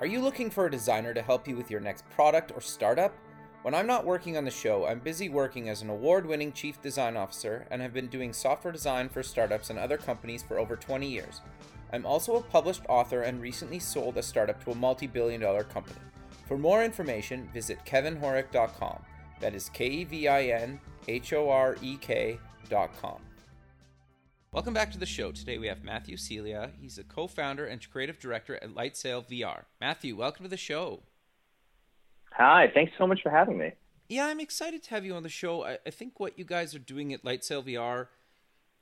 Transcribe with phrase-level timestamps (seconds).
[0.00, 3.14] Are you looking for a designer to help you with your next product or startup?
[3.60, 6.80] When I'm not working on the show, I'm busy working as an award winning chief
[6.80, 10.74] design officer and have been doing software design for startups and other companies for over
[10.74, 11.42] 20 years.
[11.92, 15.64] I'm also a published author and recently sold a startup to a multi billion dollar
[15.64, 16.00] company.
[16.48, 19.02] For more information, visit kevinhorek.com.
[19.40, 23.20] That is K E V I N H O R E K.com.
[24.52, 25.30] Welcome back to the show.
[25.30, 26.72] Today we have Matthew Celia.
[26.80, 29.62] He's a co founder and creative director at Light Sail VR.
[29.80, 31.04] Matthew, welcome to the show.
[32.32, 33.70] Hi, thanks so much for having me.
[34.08, 35.62] Yeah, I'm excited to have you on the show.
[35.64, 38.08] I, I think what you guys are doing at Light Sail VR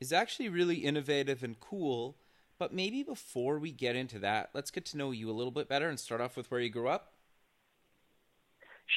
[0.01, 2.17] is actually really innovative and cool.
[2.59, 5.69] But maybe before we get into that, let's get to know you a little bit
[5.69, 7.13] better and start off with where you grew up.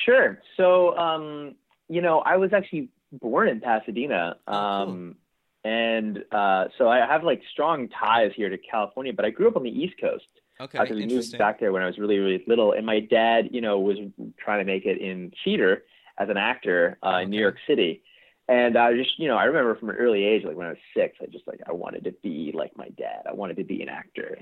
[0.05, 0.39] Sure.
[0.55, 1.55] So, um,
[1.89, 4.37] you know, I was actually born in Pasadena.
[4.47, 4.53] Oh.
[4.53, 5.15] Um,
[5.63, 9.55] and uh, so I have like strong ties here to California, but I grew up
[9.55, 10.25] on the East Coast.
[10.59, 12.73] Okay, because we moved back there when I was really, really little.
[12.73, 13.97] And my dad, you know, was
[14.37, 15.83] trying to make it in theater
[16.19, 18.03] as an actor uh, in New York City.
[18.47, 20.77] And I just, you know, I remember from an early age, like when I was
[20.95, 23.23] six, I just like I wanted to be like my dad.
[23.27, 24.37] I wanted to be an actor.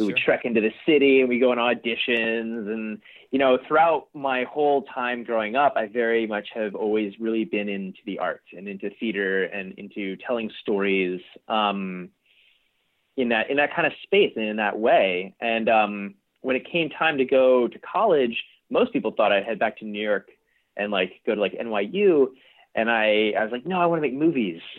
[0.00, 2.72] We would trek into the city and we go on auditions.
[2.72, 7.44] And you know, throughout my whole time growing up, I very much have always really
[7.44, 11.20] been into the arts and into theater and into telling stories.
[11.48, 12.10] Um,
[13.16, 15.34] in that in that kind of space and in that way.
[15.40, 19.58] And um, when it came time to go to college, most people thought I'd head
[19.58, 20.28] back to New York
[20.76, 22.28] and like go to like NYU.
[22.74, 24.60] And I, I was like, no, I want to make movies.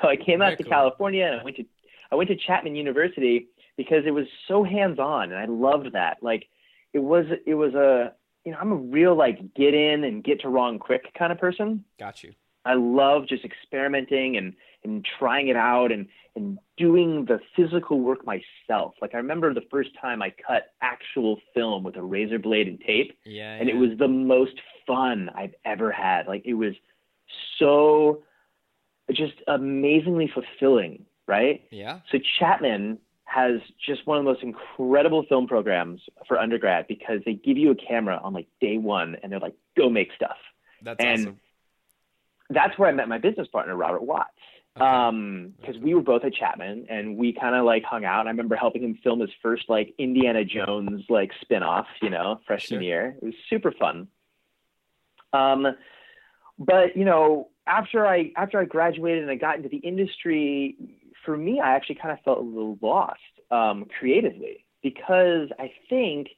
[0.00, 0.70] So I came Very out to cool.
[0.70, 1.64] California and I went to
[2.12, 3.48] I went to Chapman University
[3.82, 6.18] because it was so hands on and I loved that.
[6.20, 6.44] Like
[6.92, 8.12] it was it was a
[8.44, 11.38] you know, I'm a real like get in and get to wrong quick kind of
[11.38, 11.82] person.
[11.98, 12.32] Got you.
[12.66, 14.52] I love just experimenting and
[14.84, 18.92] and trying it out and and doing the physical work myself.
[19.00, 22.78] Like I remember the first time I cut actual film with a razor blade and
[22.80, 23.54] tape, Yeah.
[23.54, 26.26] and it was the most fun I've ever had.
[26.26, 26.74] Like it was
[27.58, 28.22] so
[29.10, 31.62] just amazingly fulfilling, right?
[31.70, 32.00] Yeah.
[32.12, 32.98] So Chapman
[33.30, 37.70] has just one of the most incredible film programs for undergrad because they give you
[37.70, 40.36] a camera on like day one and they're like, go make stuff
[40.82, 41.40] That's and awesome.
[42.50, 44.30] that's where I met my business partner, Robert Watts.
[44.76, 44.84] Okay.
[44.84, 48.26] Um, because we were both at Chapman and we kind of like hung out.
[48.26, 52.80] I remember helping him film his first like Indiana Jones like spin-off, you know, freshman
[52.80, 52.82] Sure.
[52.82, 53.16] year.
[53.22, 54.08] It was super fun.
[55.32, 55.68] Um,
[56.58, 60.76] but you know, after I after I graduated and I got into the industry,
[61.24, 63.20] for me, I actually kind of felt a little lost
[63.50, 66.28] um, creatively because I think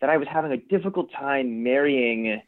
[0.00, 2.42] that I was having a difficult time marrying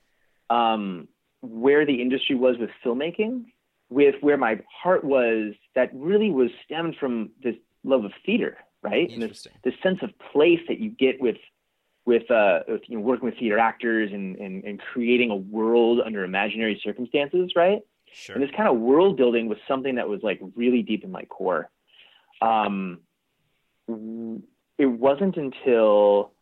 [0.51, 1.09] um,
[1.41, 3.47] where the industry was with filmmaking
[3.89, 9.11] with where my heart was that really was stemmed from this love of theater right?
[9.11, 11.37] And this, this sense of place that you get with
[12.07, 16.01] with, uh, with you know working with theater actors and, and and creating a world
[16.05, 17.81] under imaginary circumstances right
[18.13, 18.35] Sure.
[18.35, 21.25] and this kind of world building was something that was like really deep in my
[21.25, 21.71] core
[22.43, 22.99] um
[23.89, 26.33] it wasn't until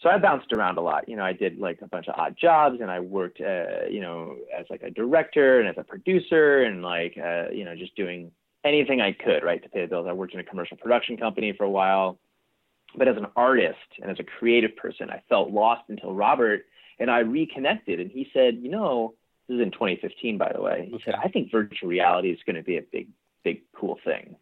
[0.00, 1.08] so I bounced around a lot.
[1.08, 4.00] You know, I did like a bunch of odd jobs, and I worked, uh, you
[4.00, 7.96] know, as like a director and as a producer, and like, uh, you know, just
[7.96, 8.30] doing
[8.64, 10.06] anything I could, right, to pay the bills.
[10.08, 12.18] I worked in a commercial production company for a while,
[12.96, 16.66] but as an artist and as a creative person, I felt lost until Robert
[17.00, 19.14] and I reconnected, and he said, you know,
[19.48, 20.88] this is in 2015, by the way.
[20.90, 23.08] He said, I think virtual reality is going to be a big,
[23.44, 24.36] big, cool thing.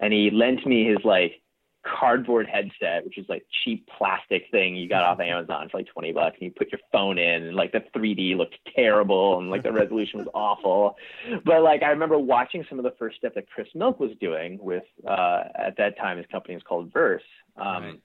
[0.00, 1.40] And he lent me his like
[1.84, 6.12] cardboard headset, which is like cheap plastic thing you got off Amazon for like 20
[6.12, 6.36] bucks.
[6.40, 9.72] And you put your phone in and like the 3D looked terrible and like the
[9.72, 10.96] resolution was awful.
[11.44, 14.58] But like I remember watching some of the first stuff that Chris Milk was doing
[14.60, 17.20] with, uh, at that time, his company was called Vrse.
[17.56, 18.00] Um, Right.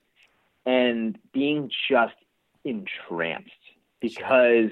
[0.66, 2.14] And being just
[2.64, 3.50] entranced
[4.00, 4.70] because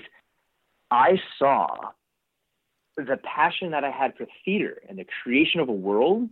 [0.92, 1.68] I saw
[2.98, 6.28] the passion that I had for theater and the creation of a world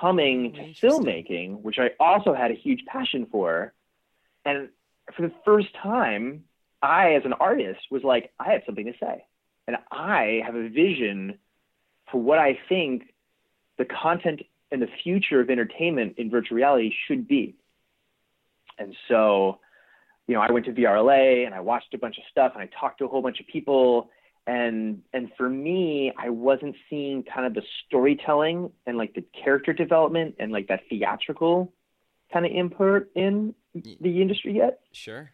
[0.00, 3.72] coming to filmmaking, which I also had a huge passion for.
[4.44, 4.68] And
[5.16, 6.44] for the first time,
[6.80, 9.24] I, as an artist, was like, I have something to say.
[9.66, 11.38] And I have a vision
[12.12, 13.12] for what I think
[13.76, 17.56] the content and the future of entertainment in virtual reality should be.
[18.78, 19.58] And so,
[20.30, 22.68] you know, I went to VRLA and I watched a bunch of stuff and I
[22.78, 24.10] talked to a whole bunch of people.
[24.46, 29.72] And and for me, I wasn't seeing kind of the storytelling and like the character
[29.72, 31.72] development and like that theatrical
[32.32, 34.78] kind of input in the industry yet.
[34.92, 35.32] Sure.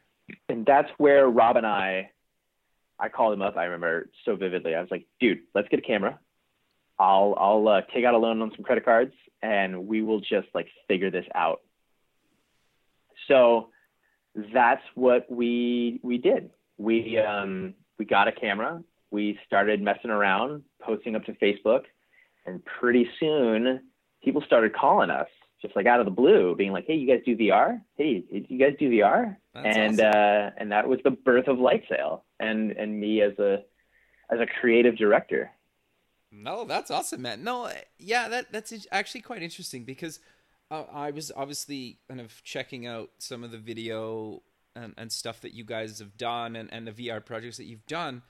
[0.48, 2.12] And that's where Rob and I
[2.98, 3.58] I called him up.
[3.58, 4.74] I remember so vividly.
[4.74, 6.18] I was like, dude, let's get a camera.
[6.98, 10.48] I'll I'll uh, take out a loan on some credit cards and we will just
[10.54, 11.60] like figure this out.
[13.28, 13.68] So
[14.52, 16.50] that's what we we did.
[16.78, 18.82] We um, we got a camera.
[19.10, 21.84] We started messing around, posting up to Facebook,
[22.44, 23.80] and pretty soon
[24.22, 25.28] people started calling us
[25.62, 27.80] just like out of the blue, being like, "Hey, you guys do VR?
[27.96, 30.12] Hey, you guys do VR?" That's and awesome.
[30.14, 33.62] uh, and that was the birth of Light Sail, and and me as a
[34.30, 35.50] as a creative director.
[36.30, 37.42] No, that's awesome, man.
[37.42, 40.20] No, yeah, that that's actually quite interesting because
[40.70, 44.42] uh, I was obviously kind of checking out some of the video
[44.74, 47.86] and, and stuff that you guys have done and, and the VR projects that you've
[47.86, 48.22] done,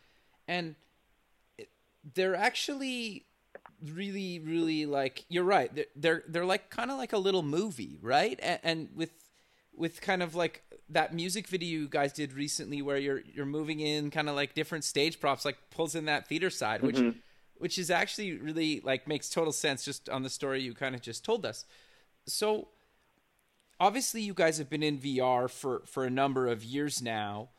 [0.47, 0.75] and
[1.59, 1.69] it,
[2.15, 3.25] they're actually
[3.85, 5.75] really, really like you're right.
[5.75, 8.39] They're they're, they're like kind of like a little movie, right?
[8.43, 9.11] And, and with
[9.77, 13.81] with kind of like that music video you guys did recently where you're you're moving
[13.81, 17.19] in kind of like different stage props like pulls in that theater side which mm-hmm.
[17.57, 21.01] which is actually really like makes total sense just on the story you kind of
[21.01, 21.65] just told us
[22.27, 22.69] so
[23.81, 27.51] obviously you guys have been in VR for for a number of years now.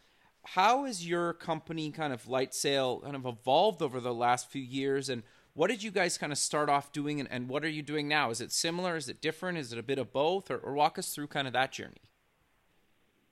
[0.52, 4.62] How has your company kind of light sail kind of evolved over the last few
[4.62, 5.24] years and
[5.58, 8.08] what did you guys kind of start off doing and, and what are you doing
[8.08, 8.30] now?
[8.30, 8.96] Is it similar?
[8.96, 9.58] Is it different?
[9.58, 10.52] Is it a bit of both?
[10.52, 12.12] Or, or walk us through kind of that journey.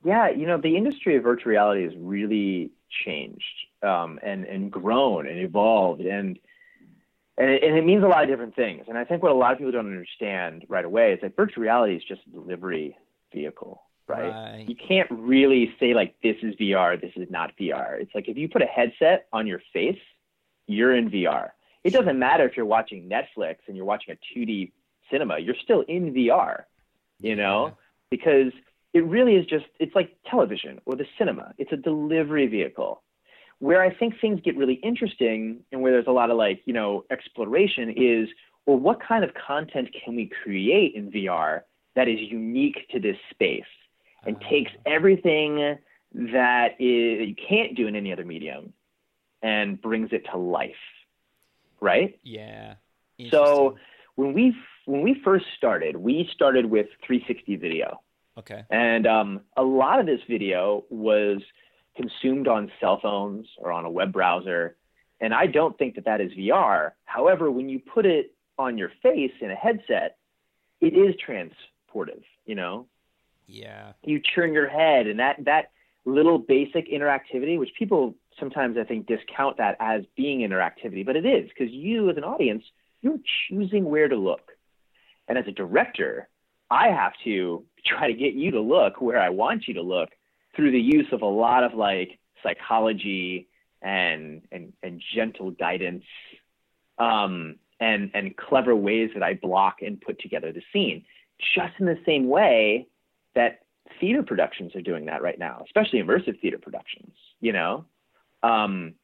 [0.03, 2.71] Yeah, you know, the industry of virtual reality has really
[3.05, 3.43] changed
[3.83, 6.01] um, and, and grown and evolved.
[6.01, 6.39] And
[7.37, 8.85] and it, and it, means a lot of different things.
[8.87, 11.63] And I think what a lot of people don't understand right away is that virtual
[11.63, 12.97] reality is just a delivery
[13.33, 14.29] vehicle, right?
[14.29, 14.65] right?
[14.67, 17.99] You can't really say like this is VR, this is not VR.
[17.99, 19.99] It's like if you put a headset on your face,
[20.67, 21.49] you're in VR.
[21.83, 24.71] It doesn't matter if you're watching Netflix and you're watching a 2D
[25.11, 26.63] cinema, you're still in VR,
[27.19, 27.73] you know, yeah.
[28.09, 28.51] because
[28.93, 31.53] it really is just it's like television or the cinema.
[31.57, 33.03] It's a delivery vehicle.
[33.59, 36.73] Where I think things get really interesting and where there's a lot of like, you
[36.73, 38.29] know, exploration is,
[38.65, 41.61] well, what kind of content can we create in VR
[41.95, 43.63] that is unique to this space
[44.25, 45.77] and uh, takes everything
[46.13, 48.73] that is, you can't do in any other medium
[49.41, 50.71] and brings it to life,
[51.79, 52.19] right?
[52.23, 52.75] Yeah.
[53.31, 53.77] So
[54.15, 54.55] when we
[54.85, 58.01] when we first started, we started with 360 video.
[58.37, 58.63] Okay.
[58.69, 61.41] And um, a lot of this video was
[61.95, 64.75] consumed on cell phones or on a web browser.
[65.21, 66.91] And I don't think that that is VR.
[67.05, 70.17] However, when you put it on your face in a headset,
[70.81, 72.87] it is transportive, you know?
[73.47, 73.93] Yeah.
[74.03, 75.71] You turn your head and that, that
[76.05, 81.25] little basic interactivity, which people sometimes I think discount that as being interactivity, but it
[81.25, 82.63] is because you as an audience,
[83.01, 84.51] you're choosing where to look.
[85.27, 86.27] And as a director,
[86.69, 90.09] I have to try to get you to look where I want you to look
[90.55, 93.47] through the use of a lot of like psychology
[93.81, 96.03] and and, and gentle guidance
[96.97, 101.05] um, and and clever ways that I block and put together the scene.
[101.55, 102.87] Just in the same way
[103.35, 103.59] that
[103.99, 107.13] theater productions are doing that right now, especially immersive theater productions.
[107.39, 107.85] You know,
[108.43, 108.95] um,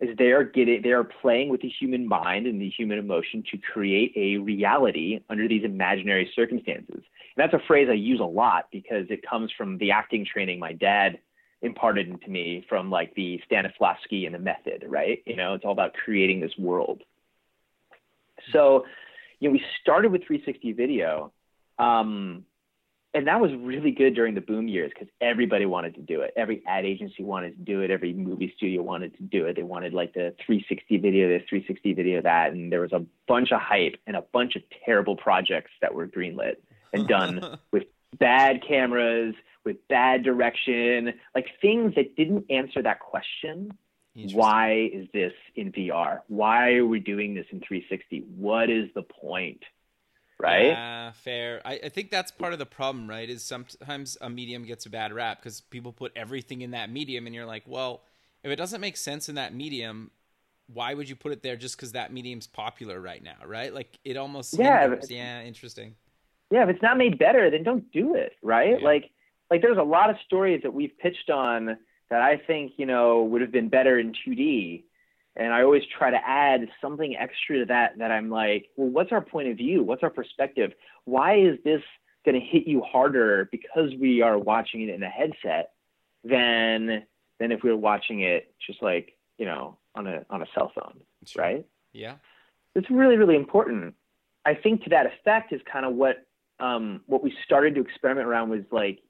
[0.00, 3.42] is they are getting they are playing with the human mind and the human emotion
[3.50, 6.94] to create a reality under these imaginary circumstances.
[6.94, 7.02] And
[7.36, 10.72] that's a phrase I use a lot because it comes from the acting training my
[10.72, 11.18] dad
[11.62, 15.22] imparted into me from like the Stanislavski and the method, right?
[15.26, 17.02] You know, it's all about creating this world.
[18.52, 18.84] So,
[19.40, 21.32] you know, we started with 360 video.
[21.78, 22.44] Um,
[23.18, 26.32] and that was really good during the boom years because everybody wanted to do it.
[26.36, 27.90] Every ad agency wanted to do it.
[27.90, 29.56] Every movie studio wanted to do it.
[29.56, 33.50] They wanted like the 360 video, this 360 video, that, and there was a bunch
[33.50, 36.58] of hype and a bunch of terrible projects that were greenlit
[36.92, 37.84] and done with
[38.20, 39.34] bad cameras,
[39.64, 43.76] with bad direction, like things that didn't answer that question.
[44.32, 46.20] Why is this in VR?
[46.28, 48.26] Why are we doing this in 360?
[48.36, 49.62] What is the point?
[50.40, 50.66] Right?
[50.66, 51.60] Yeah, fair.
[51.64, 53.28] I, I think that's part of the problem, right?
[53.28, 57.26] Is sometimes a medium gets a bad rap because people put everything in that medium,
[57.26, 58.02] and you're like, well,
[58.42, 60.10] if it doesn't make sense in that medium,
[60.72, 63.72] why would you put it there just because that medium's popular right now, right?
[63.72, 65.94] Like it almost yeah, yeah, interesting.
[66.50, 68.78] Yeah, if it's not made better, then don't do it, right?
[68.78, 68.84] Yeah.
[68.84, 69.10] Like
[69.50, 71.78] like there's a lot of stories that we've pitched on
[72.10, 74.84] that I think you know would have been better in 2D
[75.38, 79.12] And I always try to add something extra to that that I'm like, well, what's
[79.12, 79.84] our point of view?
[79.84, 80.72] What's our perspective?
[81.04, 81.80] Why is this
[82.24, 85.70] going to hit you harder because we are watching it in a headset
[86.24, 87.04] than
[87.38, 90.72] than if we were watching it just like, you know, on a on a cell
[90.74, 91.42] phone, sure.
[91.42, 91.66] right?
[91.92, 92.16] Yeah.
[92.74, 93.94] It's really really important.
[94.44, 96.26] I think to that effect is kind of what
[96.60, 99.00] um, what we started to experiment around was like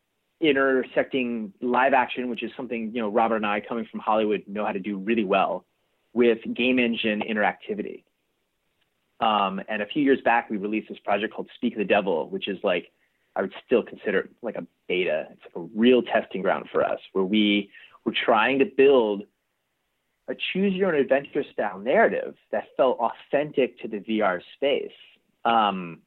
[0.40, 4.64] intersecting live action, which is something you know Robert and I, coming from Hollywood, know
[4.64, 5.64] how to do really well,
[6.18, 8.02] with game engine interactivity.
[9.20, 12.48] Um, and a few years back, we released this project called Speak the Devil, which
[12.48, 12.90] is like
[13.36, 15.28] I would still consider like a beta.
[15.30, 17.70] It's like a real testing ground for us, where we
[18.04, 19.22] were trying to build
[20.26, 24.90] a choose your own adventure style narrative that felt authentic to the VR space.
[25.44, 26.00] Um,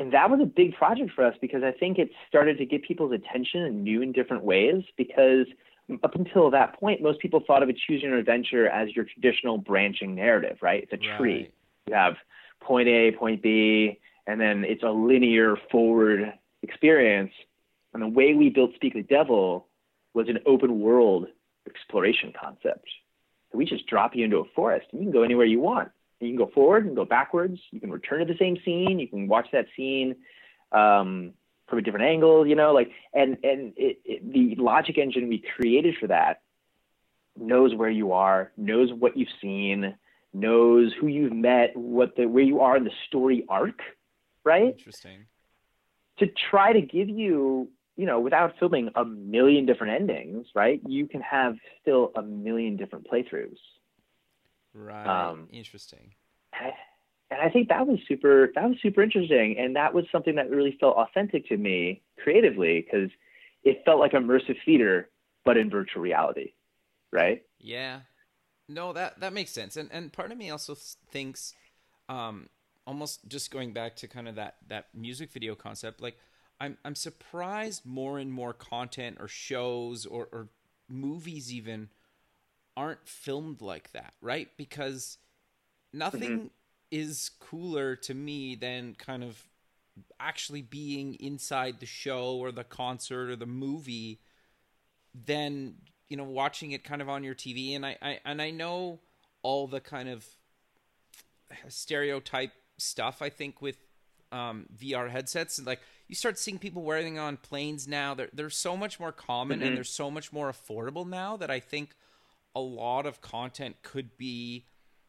[0.00, 2.82] and that was a big project for us because I think it started to get
[2.82, 4.82] people's attention in new and different ways.
[4.96, 5.46] Because
[6.02, 9.04] up until that point, most people thought of a choose your own adventure as your
[9.04, 10.82] traditional branching narrative, right?
[10.82, 11.34] It's a tree.
[11.34, 11.54] Right.
[11.86, 12.14] You have
[12.60, 17.32] point A, point B, and then it's a linear forward experience.
[17.94, 19.68] And the way we built Speak the Devil
[20.14, 21.26] was an open world
[21.68, 22.88] exploration concept.
[23.52, 25.90] So we just drop you into a forest and you can go anywhere you want
[26.20, 27.58] you can go forward and go backwards.
[27.70, 28.98] You can return to the same scene.
[28.98, 30.16] You can watch that scene
[30.72, 31.32] um,
[31.68, 32.46] from a different angle.
[32.46, 36.40] You know, like and and it, it, the logic engine we created for that
[37.38, 39.94] knows where you are, knows what you've seen,
[40.32, 43.80] knows who you've met, what the where you are in the story arc,
[44.44, 44.74] right?
[44.78, 45.26] Interesting.
[46.18, 50.80] To try to give you, you know, without filming a million different endings, right?
[50.86, 53.58] You can have still a million different playthroughs.
[54.72, 55.06] Right.
[55.06, 56.14] Um, interesting.
[57.30, 58.52] And I think that was super.
[58.54, 62.82] That was super interesting, and that was something that really felt authentic to me creatively
[62.82, 63.10] because
[63.64, 65.08] it felt like immersive theater,
[65.44, 66.52] but in virtual reality,
[67.12, 67.42] right?
[67.58, 68.00] Yeah.
[68.68, 70.76] No, that that makes sense, and and part of me also
[71.10, 71.54] thinks,
[72.08, 72.48] um,
[72.86, 76.16] almost just going back to kind of that that music video concept, like.
[76.58, 80.48] I'm I'm surprised more and more content or shows or, or
[80.88, 81.90] movies even
[82.76, 84.48] aren't filmed like that, right?
[84.56, 85.18] Because
[85.92, 86.46] nothing mm-hmm.
[86.96, 89.42] Is cooler to me than kind of
[90.20, 94.20] actually being inside the show or the concert or the movie
[95.14, 95.74] than
[96.08, 99.00] you know watching it kind of on your TV and I, I and I know
[99.42, 100.26] all the kind of
[101.68, 103.78] stereotype stuff I think with
[104.32, 108.76] um, VR headsets like you start seeing people wearing on planes now they're they're so
[108.76, 109.68] much more common mm-hmm.
[109.68, 111.94] and they're so much more affordable now that I think
[112.56, 114.64] a lot of content could be,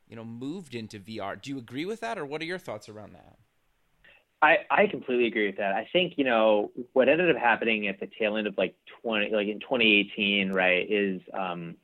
[0.09, 1.41] you know, moved into VR.
[1.41, 3.37] Do you agree with that, or what are your thoughts around that?
[4.41, 5.73] I, I completely agree with that.
[5.73, 9.31] I think, you know, what ended up happening at the tail end of like 20,
[9.31, 11.75] like in 2018, right, is um,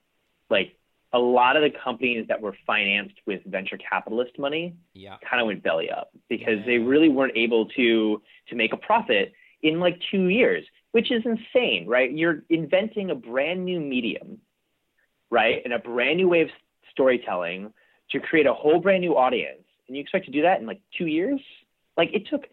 [0.51, 0.75] like
[1.13, 5.17] a lot of the companies that were financed with venture capitalist money yeah.
[5.27, 6.65] kind of went belly up because yeah.
[6.65, 11.23] they really weren't able to to make a profit in like two years, which is
[11.25, 12.11] insane, right?
[12.11, 14.39] You're inventing a brand new medium
[15.33, 15.61] right?
[15.65, 16.49] And a brand new way of
[16.91, 17.73] storytelling
[18.13, 19.63] to create a whole brand new audience.
[19.87, 21.41] And you expect to do that in like two years?
[21.97, 22.45] Like it took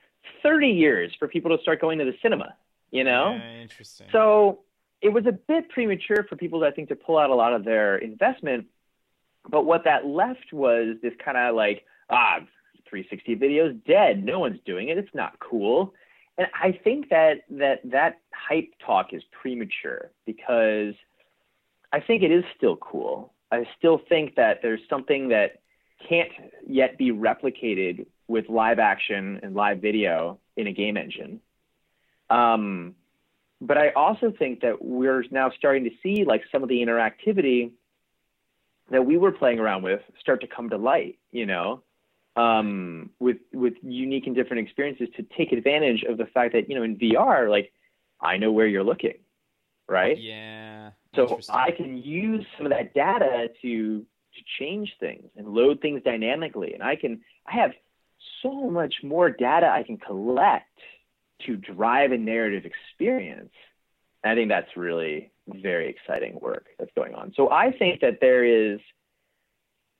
[0.42, 2.54] 30 years for people to start going to the cinema,
[2.90, 3.34] you know?
[3.34, 4.08] Yeah, interesting.
[4.12, 4.60] So
[5.00, 7.64] it was a bit premature for people, I think, to pull out a lot of
[7.64, 8.66] their investment.
[9.48, 12.40] But what that left was this kind of like, ah,
[12.88, 14.24] 360 videos dead.
[14.24, 14.98] No one's doing it.
[14.98, 15.94] It's not cool.
[16.36, 20.94] And I think that that that hype talk is premature because–
[21.92, 23.32] I think it is still cool.
[23.50, 25.60] I still think that there's something that
[26.08, 26.30] can't
[26.66, 31.40] yet be replicated with live action and live video in a game engine.
[32.30, 32.94] Um,
[33.60, 37.72] but I also think that we're now starting to see like some of the interactivity
[38.90, 41.82] that we were playing around with start to come to light, you know,
[42.36, 46.76] um, with with unique and different experiences to take advantage of the fact that you
[46.76, 47.72] know in VR, like
[48.20, 49.18] I know where you're looking,
[49.88, 50.18] right?
[50.18, 50.90] Yeah.
[51.14, 56.02] So I can use some of that data to to change things and load things
[56.04, 56.72] dynamically.
[56.74, 57.72] And I can I have
[58.42, 60.66] so much more data I can collect
[61.46, 63.52] to drive a narrative experience.
[64.22, 67.32] And I think that's really very exciting work that's going on.
[67.34, 68.78] So I think that there is,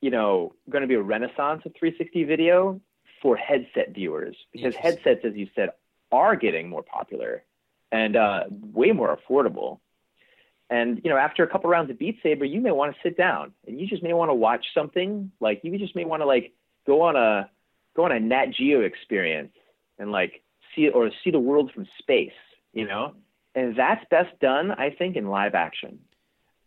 [0.00, 2.80] you know, going to be a renaissance of 360 video
[3.22, 5.70] for headset viewers because headsets, as you said,
[6.12, 7.44] are getting more popular
[7.92, 9.80] and uh, way more affordable.
[10.70, 13.16] And you know, after a couple rounds of Beat Saber, you may want to sit
[13.16, 15.32] down and you just may want to watch something.
[15.40, 16.52] Like you just may want to like
[16.86, 17.50] go on a
[17.96, 19.52] go on a Nat Geo experience
[19.98, 20.42] and like
[20.74, 22.30] see or see the world from space.
[22.72, 23.14] You know,
[23.54, 25.98] and that's best done, I think, in live action.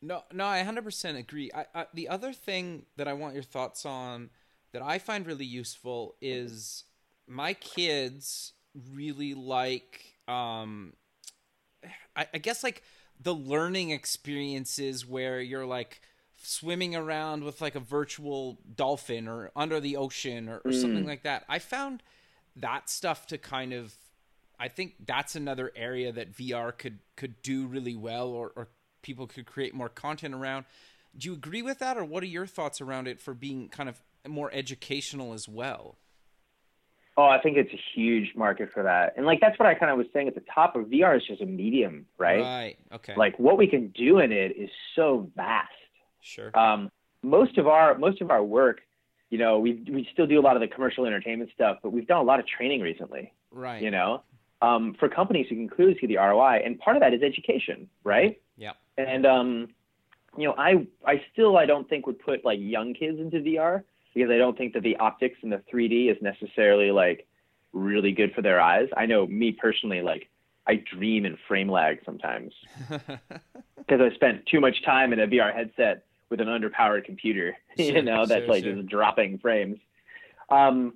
[0.02, 1.50] No, no, I 100% agree.
[1.56, 4.32] I, I, the other thing that I want your thoughts on
[4.74, 6.84] that I find really useful is
[7.26, 8.52] my kids
[8.92, 10.92] really like, um,
[12.18, 12.84] I, I guess, like
[13.22, 16.02] the learning experiences where you're like
[16.42, 20.82] swimming around with like a virtual dolphin or under the ocean or, or mm.
[20.82, 21.46] something like that.
[21.48, 22.04] I found
[22.58, 23.94] that stuff to kind of
[24.60, 28.68] I think that's another area that VR could could do really well or, or
[29.02, 30.66] people could create more content around.
[31.18, 33.90] Do you agree with that or what are your thoughts around it for being kind
[33.90, 35.98] of more educational as well?
[37.16, 39.14] Oh, I think it's a huge market for that.
[39.16, 41.24] And like that's what I kind of was saying at the top of VR is
[41.28, 42.42] just a medium, right?
[42.42, 42.78] Right.
[42.92, 43.14] Okay.
[43.16, 45.70] Like what we can do in it is so vast.
[46.22, 46.58] Sure.
[46.58, 46.90] Um,
[47.22, 48.82] most of our most of our work,
[49.30, 52.08] you know, we we still do a lot of the commercial entertainment stuff, but we've
[52.08, 53.32] done a lot of training recently.
[53.52, 53.82] Right.
[53.82, 54.24] You know,
[54.64, 57.90] um, for companies who can clearly see the ROI, and part of that is education,
[58.04, 58.42] right?
[58.58, 58.74] Yeah.
[58.98, 59.68] And um,
[60.38, 63.84] you know, I I still I don't think would put like young kids into VR
[64.14, 67.28] because I don't think that the optics and the 3D is necessarily like
[67.72, 68.88] really good for their eyes.
[68.96, 70.30] I know me personally, like
[70.68, 72.54] I dream in frame lag sometimes
[72.90, 77.86] because I spent too much time in a VR headset with an underpowered computer, sure,
[77.86, 78.76] you know, that's sure, like sure.
[78.76, 79.78] just dropping frames.
[80.50, 80.94] Um,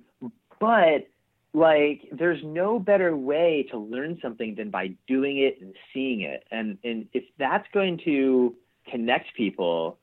[0.60, 1.08] but
[1.54, 6.44] like, there's no better way to learn something than by doing it and seeing it.
[6.50, 8.54] And and if that's going to
[8.90, 9.98] connect people,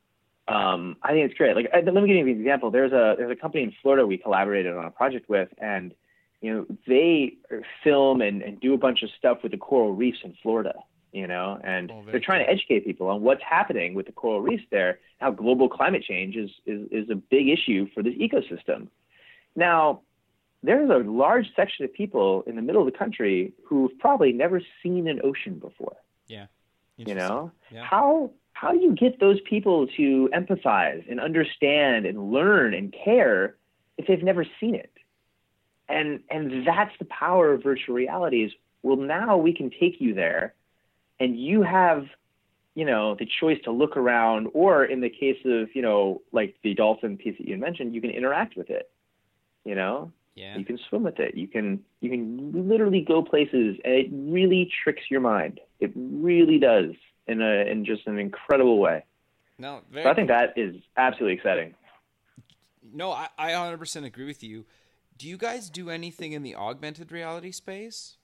[0.47, 1.55] um, I think it's great.
[1.55, 2.69] Like, let me give you an example.
[2.69, 5.93] There's a there's a company in Florida we collaborated on a project with, and
[6.41, 7.37] you know they
[7.83, 10.73] film and, and do a bunch of stuff with the coral reefs in Florida.
[11.11, 12.47] You know, and oh, they're trying cool.
[12.47, 16.35] to educate people on what's happening with the coral reefs there, how global climate change
[16.35, 18.89] is is, is a big issue for this ecosystem.
[19.55, 20.01] Now,
[20.61, 24.61] there's a large section of people in the middle of the country who've probably never
[24.83, 25.95] seen an ocean before.
[26.27, 26.47] Yeah.
[26.97, 27.83] You know, yeah.
[27.83, 33.55] how how do you get those people to empathize and understand and learn and care
[33.97, 34.91] if they've never seen it?
[35.87, 38.51] And and that's the power of virtual reality is
[38.81, 40.55] well now we can take you there
[41.19, 42.07] and you have
[42.75, 46.55] you know the choice to look around or in the case of you know like
[46.63, 48.89] the dolphin piece that you mentioned you can interact with it
[49.63, 50.57] you know yeah.
[50.57, 54.71] you can swim with it you can you can literally go places and it really
[54.83, 56.91] tricks your mind it really does
[57.27, 59.03] in a in just an incredible way.
[59.57, 61.75] No, so I think that is absolutely exciting.
[62.93, 64.65] No, I, I 100% agree with you.
[65.17, 68.17] Do you guys do anything in the augmented reality space?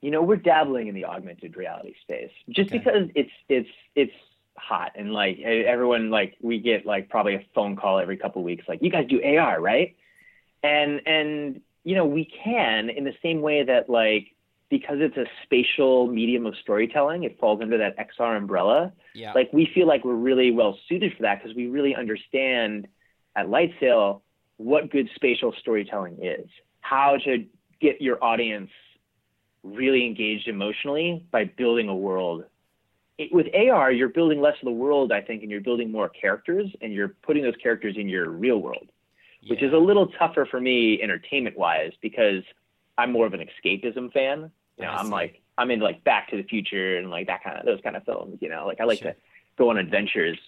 [0.00, 2.78] You know, we're dabbling in the augmented reality space just okay.
[2.78, 4.12] because it's it's it's
[4.56, 8.64] hot and like everyone like we get like probably a phone call every couple weeks
[8.68, 9.96] like you guys do AR, right?
[10.62, 14.34] And and you know, we can in the same way that like
[14.70, 18.92] because it's a spatial medium of storytelling, it falls under that XR umbrella.
[19.14, 19.32] Yeah.
[19.32, 22.86] Like we feel like we're really well suited for that because we really understand
[23.36, 24.22] at Light Sail
[24.56, 26.46] what good spatial storytelling is,
[26.80, 27.44] how to
[27.80, 28.70] get your audience
[29.64, 32.44] really engaged emotionally by building a world.
[33.18, 36.08] It, with AR, you're building less of the world, I think, and you're building more
[36.08, 38.88] characters, and you're putting those characters in your real world,
[39.40, 39.50] yeah.
[39.50, 42.42] which is a little tougher for me entertainment wise because
[42.96, 44.50] I'm more of an escapism fan.
[44.80, 47.44] You know, I am like I'm into like Back to the Future and like that
[47.44, 48.38] kind of those kind of films.
[48.40, 49.12] You know, like I like sure.
[49.12, 49.18] to
[49.58, 50.38] go on adventures.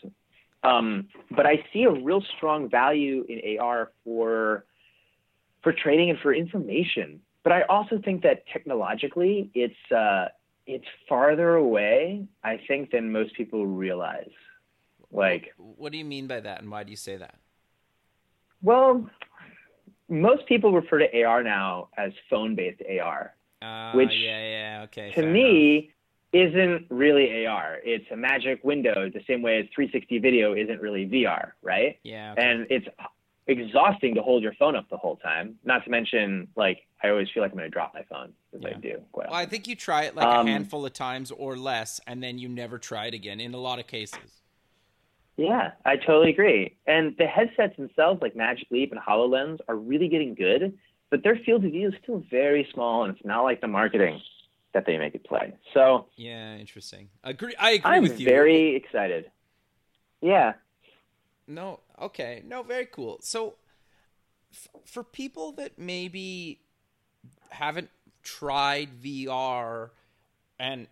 [0.64, 4.64] Um, but I see a real strong value in AR for
[5.62, 7.20] for training and for information.
[7.42, 10.28] But I also think that technologically, it's uh,
[10.66, 14.30] it's farther away, I think, than most people realize.
[15.10, 17.34] Like, what do you mean by that, and why do you say that?
[18.62, 19.10] Well,
[20.08, 23.34] most people refer to AR now as phone-based AR.
[23.62, 25.12] Uh, which yeah, yeah, okay.
[25.12, 25.92] To me,
[26.34, 26.52] enough.
[26.52, 27.78] isn't really AR.
[27.84, 31.98] It's a magic window, the same way as 360 video isn't really VR, right?
[32.02, 32.32] Yeah.
[32.32, 32.42] Okay.
[32.42, 32.86] And it's
[33.46, 35.56] exhausting to hold your phone up the whole time.
[35.64, 38.62] Not to mention, like, I always feel like I'm going to drop my phone as
[38.62, 38.68] yeah.
[38.68, 39.02] I do.
[39.12, 42.22] Well, I think you try it like um, a handful of times or less, and
[42.22, 44.42] then you never try it again in a lot of cases.
[45.36, 46.76] Yeah, I totally agree.
[46.86, 50.78] And the headsets themselves, like Magic Leap and HoloLens, are really getting good
[51.12, 54.18] but their field of view is still very small, and it's not like the marketing
[54.72, 55.52] that they make it play.
[55.74, 57.10] So yeah, interesting.
[57.22, 57.54] Agree.
[57.60, 58.26] I agree I'm with you.
[58.26, 59.30] very excited.
[60.22, 60.54] Yeah.
[61.46, 61.80] No.
[62.00, 62.42] Okay.
[62.46, 62.62] No.
[62.62, 63.18] Very cool.
[63.20, 63.56] So,
[64.50, 66.60] f- for people that maybe
[67.50, 67.90] haven't
[68.22, 69.90] tried VR,
[70.58, 70.86] and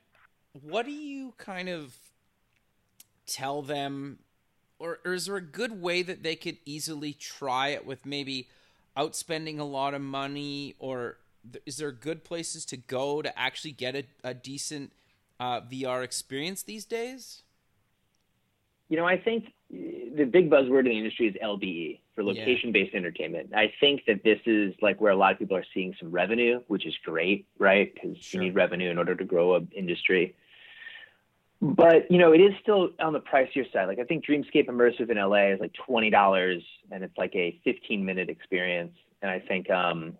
[0.52, 1.96] what do you kind of
[3.26, 4.18] tell them,
[4.78, 8.48] or, or is there a good way that they could easily try it with maybe?
[9.00, 11.18] Outspending a lot of money, or
[11.64, 14.92] is there good places to go to actually get a, a decent
[15.38, 17.42] uh, VR experience these days?
[18.90, 22.92] you know, I think the big buzzword in the industry is LBE for location based
[22.92, 22.98] yeah.
[22.98, 23.54] entertainment.
[23.54, 26.60] I think that this is like where a lot of people are seeing some revenue,
[26.66, 27.94] which is great, right?
[27.94, 28.42] Because sure.
[28.42, 30.34] you need revenue in order to grow an industry.
[31.62, 33.86] But you know, it is still on the pricier side.
[33.86, 37.60] Like I think Dreamscape Immersive in LA is like twenty dollars, and it's like a
[37.64, 38.96] fifteen minute experience.
[39.20, 40.16] And I think um,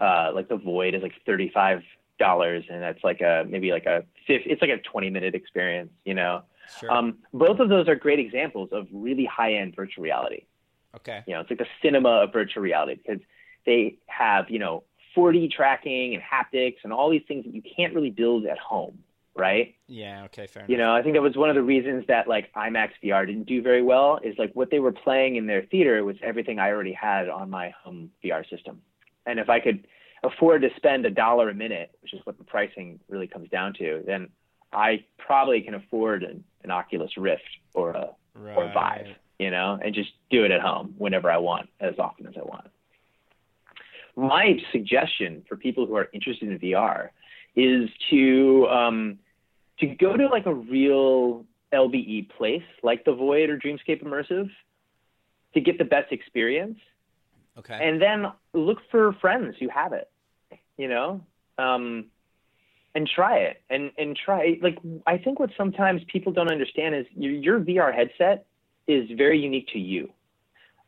[0.00, 1.82] uh, like the Void is like thirty five
[2.18, 5.90] dollars, and that's like a maybe like a it's like a twenty minute experience.
[6.06, 6.42] You know,
[6.80, 6.90] sure.
[6.90, 10.46] um, both of those are great examples of really high end virtual reality.
[10.96, 13.20] Okay, you know, it's like the cinema of virtual reality because
[13.66, 17.94] they have you know 4D tracking and haptics and all these things that you can't
[17.94, 18.98] really build at home
[19.34, 19.74] right?
[19.86, 22.52] Yeah, okay, fair You know, I think that was one of the reasons that like
[22.54, 26.04] IMAX VR didn't do very well is like what they were playing in their theater
[26.04, 28.82] was everything I already had on my home VR system.
[29.26, 29.86] And if I could
[30.22, 33.74] afford to spend a dollar a minute, which is what the pricing really comes down
[33.74, 34.28] to, then
[34.72, 37.42] I probably can afford an, an Oculus Rift
[37.74, 38.56] or a right.
[38.56, 42.26] or Vive, you know, and just do it at home whenever I want, as often
[42.26, 42.68] as I want.
[44.14, 47.10] My suggestion for people who are interested in VR
[47.56, 49.18] is to um,
[49.82, 54.48] to go to like a real LBE place, like the Void or Dreamscape Immersive,
[55.54, 56.78] to get the best experience.
[57.58, 57.78] Okay.
[57.82, 60.08] And then look for friends who have it,
[60.78, 61.20] you know,
[61.58, 62.06] um,
[62.94, 67.06] and try it and and try like I think what sometimes people don't understand is
[67.14, 68.46] your, your VR headset
[68.86, 70.12] is very unique to you.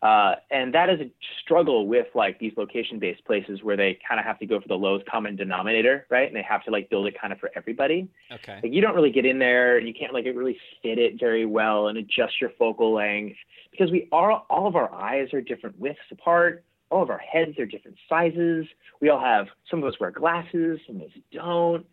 [0.04, 1.10] Uh, and that is a
[1.42, 4.68] struggle with like these location based places where they kind of have to go for
[4.68, 6.26] the lowest common denominator, right?
[6.26, 8.06] And they have to like build it kind of for everybody.
[8.30, 8.60] Okay.
[8.62, 11.46] Like you don't really get in there and you can't like really fit it very
[11.46, 13.38] well and adjust your focal length
[13.70, 16.64] because we are all of our eyes are different widths apart.
[16.90, 18.66] All of our heads are different sizes.
[19.00, 21.86] We all have some of us wear glasses, some of us don't.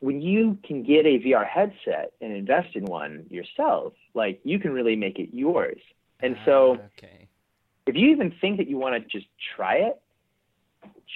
[0.00, 4.72] When you can get a VR headset and invest in one yourself, like you can
[4.72, 5.78] really make it yours.
[6.22, 7.28] And so, ah, okay.
[7.86, 10.00] if you even think that you want to just try it,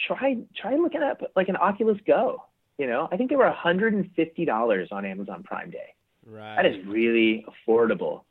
[0.07, 2.45] try try looking at like an Oculus Go.
[2.79, 5.95] You know, I think they were $150 on Amazon Prime Day.
[6.27, 6.57] Right.
[6.57, 8.23] That is really affordable,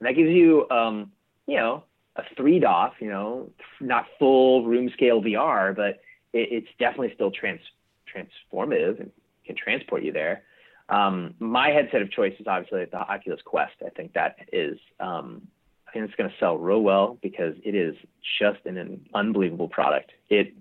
[0.00, 1.12] and that gives you, um,
[1.46, 1.84] you know,
[2.16, 2.94] a three DOF.
[3.00, 6.00] You know, not full room scale VR, but
[6.32, 7.60] it, it's definitely still trans
[8.12, 9.10] transformative and
[9.46, 10.42] can transport you there.
[10.88, 13.74] Um, my headset of choice is obviously the Oculus Quest.
[13.84, 15.46] I think that is um,
[15.94, 17.94] and it's going to sell real well because it is
[18.40, 20.12] just an, an unbelievable product.
[20.28, 20.54] It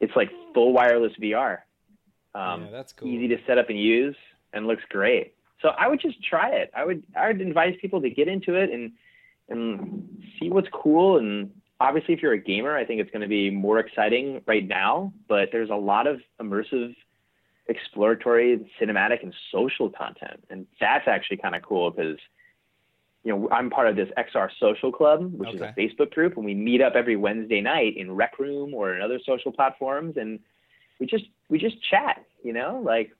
[0.00, 1.58] it's like full wireless VR.
[2.34, 3.08] Um, yeah, that's cool.
[3.08, 4.16] Easy to set up and use,
[4.52, 5.34] and looks great.
[5.62, 6.70] So I would just try it.
[6.74, 8.92] I would I would advise people to get into it and
[9.48, 11.18] and see what's cool.
[11.18, 14.66] And obviously, if you're a gamer, I think it's going to be more exciting right
[14.66, 15.12] now.
[15.28, 16.94] But there's a lot of immersive,
[17.66, 22.18] exploratory, cinematic, and social content, and that's actually kind of cool because
[23.22, 25.56] you know, I'm part of this XR Social Club, which okay.
[25.56, 28.94] is a Facebook group, and we meet up every Wednesday night in Rec Room or
[28.94, 30.40] in other social platforms, and
[30.98, 32.24] we just we just chat.
[32.42, 33.10] You know, like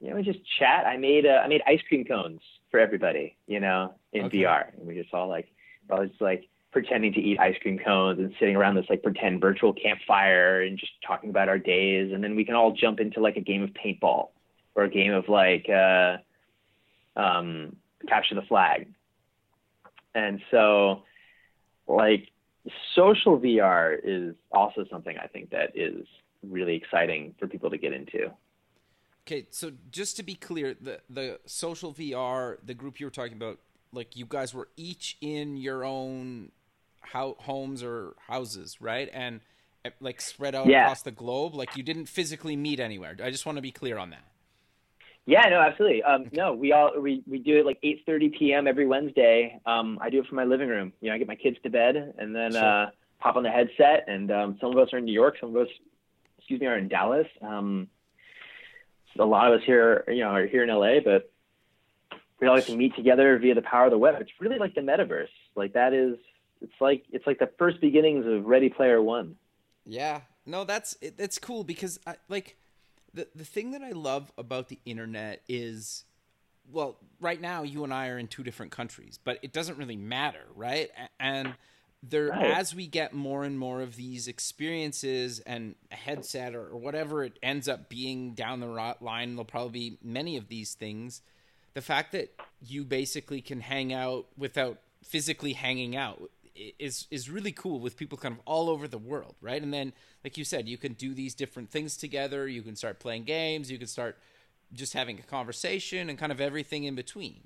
[0.00, 0.86] you know, we just chat.
[0.86, 3.36] I made uh, I made ice cream cones for everybody.
[3.46, 4.38] You know, in okay.
[4.38, 5.48] VR, and we just all like
[5.90, 9.40] I was like pretending to eat ice cream cones and sitting around this like pretend
[9.40, 13.20] virtual campfire and just talking about our days, and then we can all jump into
[13.20, 14.28] like a game of paintball
[14.74, 16.16] or a game of like uh,
[17.16, 17.76] um,
[18.08, 18.86] capture the flag
[20.16, 21.02] and so,
[21.86, 22.30] like,
[22.94, 26.06] social VR is also something I think that is
[26.42, 28.32] really exciting for people to get into.
[29.26, 33.34] Okay, so just to be clear, the the social VR, the group you were talking
[33.34, 33.58] about,
[33.92, 36.50] like you guys were each in your own
[37.12, 39.10] ho- homes or houses, right?
[39.12, 39.40] And
[39.84, 40.84] eh, like spread out yeah.
[40.84, 43.16] across the globe, like you didn't physically meet anywhere.
[43.22, 44.24] I just want to be clear on that.
[45.26, 46.04] Yeah, no, absolutely.
[46.04, 48.66] Um, no, we all we, we do it like 8:30 p.m.
[48.68, 49.60] every Wednesday.
[49.66, 50.92] Um, I do it from my living room.
[51.00, 52.62] You know, I get my kids to bed and then sure.
[52.62, 54.04] uh, pop on the headset.
[54.06, 55.68] And um, some of us are in New York, some of us,
[56.38, 57.26] excuse me, are in Dallas.
[57.42, 57.88] Um,
[59.18, 61.30] a lot of us here, you know, are here in LA, but
[62.40, 64.16] we all like to meet together via the power of the web.
[64.20, 65.28] It's really like the metaverse.
[65.54, 66.18] Like that is,
[66.60, 69.36] it's like it's like the first beginnings of Ready Player One.
[69.84, 72.58] Yeah, no, that's it, that's cool because I, like
[73.14, 76.04] the the thing that I love about the internet is
[76.70, 79.96] well, right now you and I are in two different countries, but it doesn't really
[79.96, 80.90] matter, right?
[81.20, 81.54] And
[82.02, 82.50] there right.
[82.50, 87.24] as we get more and more of these experiences and a headset or, or whatever
[87.24, 91.22] it ends up being down the line, there'll probably be many of these things.
[91.74, 96.30] The fact that you basically can hang out without physically hanging out
[96.78, 99.62] is is really cool with people kind of all over the world, right?
[99.62, 99.92] And then,
[100.24, 102.48] like you said, you can do these different things together.
[102.48, 103.70] You can start playing games.
[103.70, 104.18] You can start
[104.72, 107.42] just having a conversation and kind of everything in between.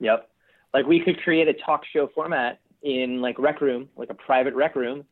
[0.00, 0.28] Yep.
[0.74, 4.54] Like we could create a talk show format in like rec room, like a private
[4.54, 5.04] rec room,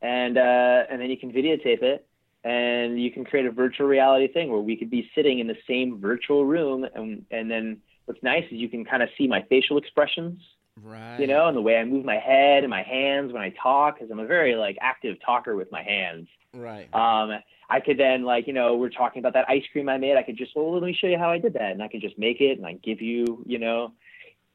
[0.00, 2.06] and uh, and then you can videotape it,
[2.44, 5.56] and you can create a virtual reality thing where we could be sitting in the
[5.68, 9.42] same virtual room, and and then what's nice is you can kind of see my
[9.48, 10.40] facial expressions,
[10.82, 11.18] right?
[11.18, 13.96] You know, and the way I move my head and my hands when I talk,
[13.96, 16.28] because I'm a very like active talker with my hands.
[16.54, 16.92] Right.
[16.94, 20.16] Um, I could then like you know we're talking about that ice cream I made.
[20.16, 22.00] I could just well let me show you how I did that, and I could
[22.00, 23.92] just make it and I give you you know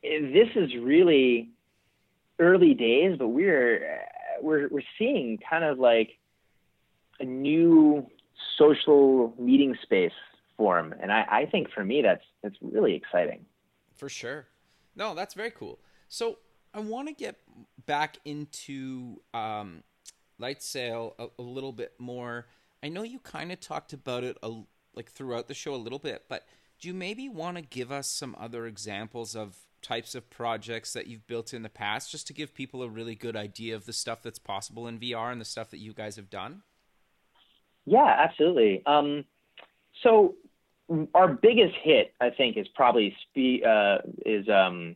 [0.04, 1.50] this is really
[2.40, 4.02] early days, but we're
[4.42, 6.18] we're we're seeing kind of like
[7.20, 8.06] a new
[8.58, 10.12] social meeting space
[10.58, 13.46] form, and I, I think for me that's that's really exciting.
[13.96, 14.48] For sure,
[14.96, 15.80] no, that's very cool.
[16.08, 16.40] So
[16.74, 17.38] I want to get
[17.86, 19.84] back into um,
[20.40, 22.48] light sail a, a, little bit more.
[22.84, 24.52] I know you kind of talked about it a,
[24.94, 26.46] like throughout the show a little bit, but
[26.80, 31.08] do you maybe want to give us some other examples of types of projects that
[31.08, 33.94] you've built in the past just to give people a really good idea of the
[33.94, 36.64] stuff that's possible in VR and the stuff that you guys have done?
[37.86, 38.84] Yeah, absolutely.
[38.86, 39.26] Um,
[40.02, 40.36] so
[41.14, 44.96] our biggest hit, I think, is probably spe- uh, is um,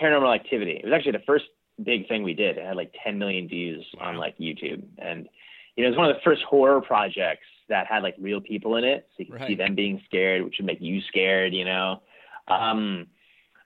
[0.00, 0.80] Paranormal Activity.
[0.82, 1.46] It was actually the first
[1.82, 2.58] big thing we did.
[2.58, 4.08] It had like 10 million views wow.
[4.08, 5.28] on like YouTube, and
[5.76, 8.76] you know, it was one of the first horror projects that had like real people
[8.76, 9.48] in it, so you can right.
[9.48, 12.02] see them being scared, which would make you scared, you know.
[12.48, 13.06] Um,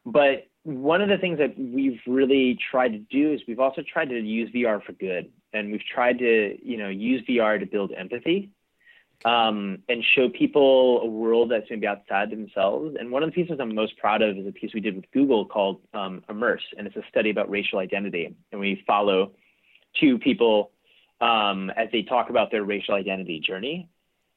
[0.06, 4.08] but one of the things that we've really tried to do is we've also tried
[4.10, 7.92] to use VR for good, and we've tried to, you know, use VR to build
[7.96, 8.50] empathy
[9.24, 12.96] um, and show people a world that's maybe outside themselves.
[12.98, 15.10] And one of the pieces I'm most proud of is a piece we did with
[15.12, 18.34] Google called um, Immerse, and it's a study about racial identity.
[18.52, 19.32] And we follow
[20.00, 20.70] two people
[21.20, 23.88] um, as they talk about their racial identity journey.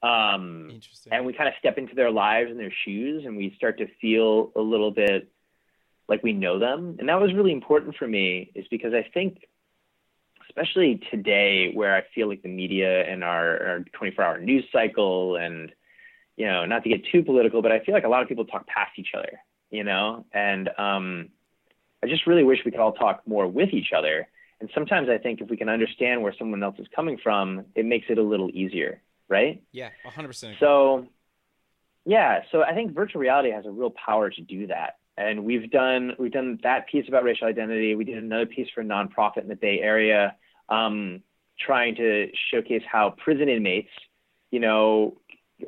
[0.04, 3.78] Um, and we kind of step into their lives and their shoes, and we start
[3.78, 5.32] to feel a little bit
[6.08, 6.96] like we know them.
[6.98, 9.46] And that was really important for me, is because I think,
[10.52, 15.38] especially today, where I feel like the media and our, our 24 hour news cycle,
[15.38, 15.72] and,
[16.36, 18.46] you know, not to get too political, but I feel like a lot of people
[18.46, 20.26] talk past each other, you know?
[20.34, 21.30] And um,
[22.04, 24.28] I just really wish we could all talk more with each other.
[24.60, 27.86] And sometimes I think if we can understand where someone else is coming from, it
[27.86, 29.64] makes it a little easier, right?
[29.72, 30.60] Yeah, 100%.
[30.60, 31.08] So,
[32.06, 35.70] yeah, so I think virtual reality has a real power to do that and we've
[35.70, 37.96] done we've done that piece about racial identity.
[37.96, 40.36] We did another piece for a nonprofit in the Bay Area,
[40.72, 41.22] um,
[41.60, 43.92] trying to showcase how prison inmates,
[44.50, 45.18] you know,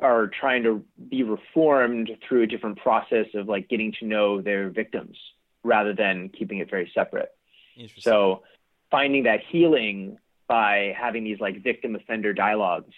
[0.02, 4.70] are trying to be reformed through a different process of like getting to know their
[4.70, 5.16] victims
[5.62, 7.30] rather than keeping it very separate.
[8.00, 8.42] So
[8.90, 12.94] finding that healing by having these like victim offender dialogues.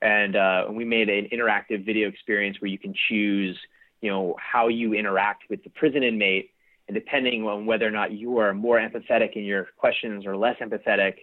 [0.00, 3.58] And uh, we made an interactive video experience where you can choose
[4.00, 6.50] you know, how you interact with the prison inmate.
[6.88, 10.56] And depending on whether or not you are more empathetic in your questions or less
[10.60, 11.14] empathetic,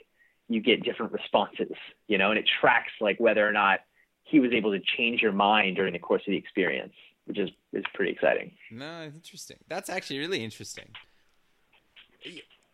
[0.49, 1.75] you get different responses,
[2.07, 3.79] you know, and it tracks like whether or not
[4.23, 6.93] he was able to change your mind during the course of the experience,
[7.25, 8.51] which is, is pretty exciting.
[8.71, 9.57] No, interesting.
[9.67, 10.89] That's actually really interesting.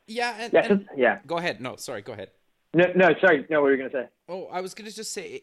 [0.07, 0.35] Yeah.
[0.39, 1.19] And, yeah, and, yeah.
[1.25, 1.61] Go ahead.
[1.61, 2.01] No, sorry.
[2.01, 2.29] Go ahead.
[2.73, 3.45] No, no, sorry.
[3.49, 4.09] No, what were you going to say?
[4.27, 5.41] Oh, I was going to just say,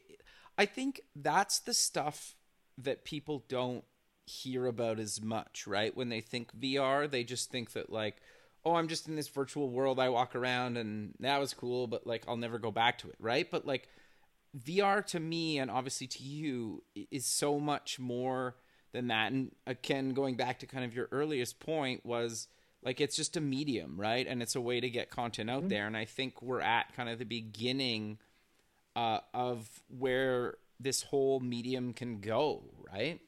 [0.58, 2.34] I think that's the stuff
[2.78, 3.84] that people don't
[4.26, 5.96] hear about as much, right?
[5.96, 8.16] When they think VR, they just think that like,
[8.64, 9.98] oh, I'm just in this virtual world.
[9.98, 13.16] I walk around and that was cool, but like I'll never go back to it,
[13.18, 13.50] right?
[13.50, 13.88] But like
[14.58, 18.56] VR to me and obviously to you is so much more
[18.92, 19.32] than that.
[19.32, 22.48] And again, going back to kind of your earliest point was
[22.82, 24.26] like it's just a medium, right?
[24.26, 25.68] And it's a way to get content out mm-hmm.
[25.68, 25.86] there.
[25.86, 28.18] And I think we're at kind of the beginning
[28.96, 33.20] uh, of where this whole medium can go, right?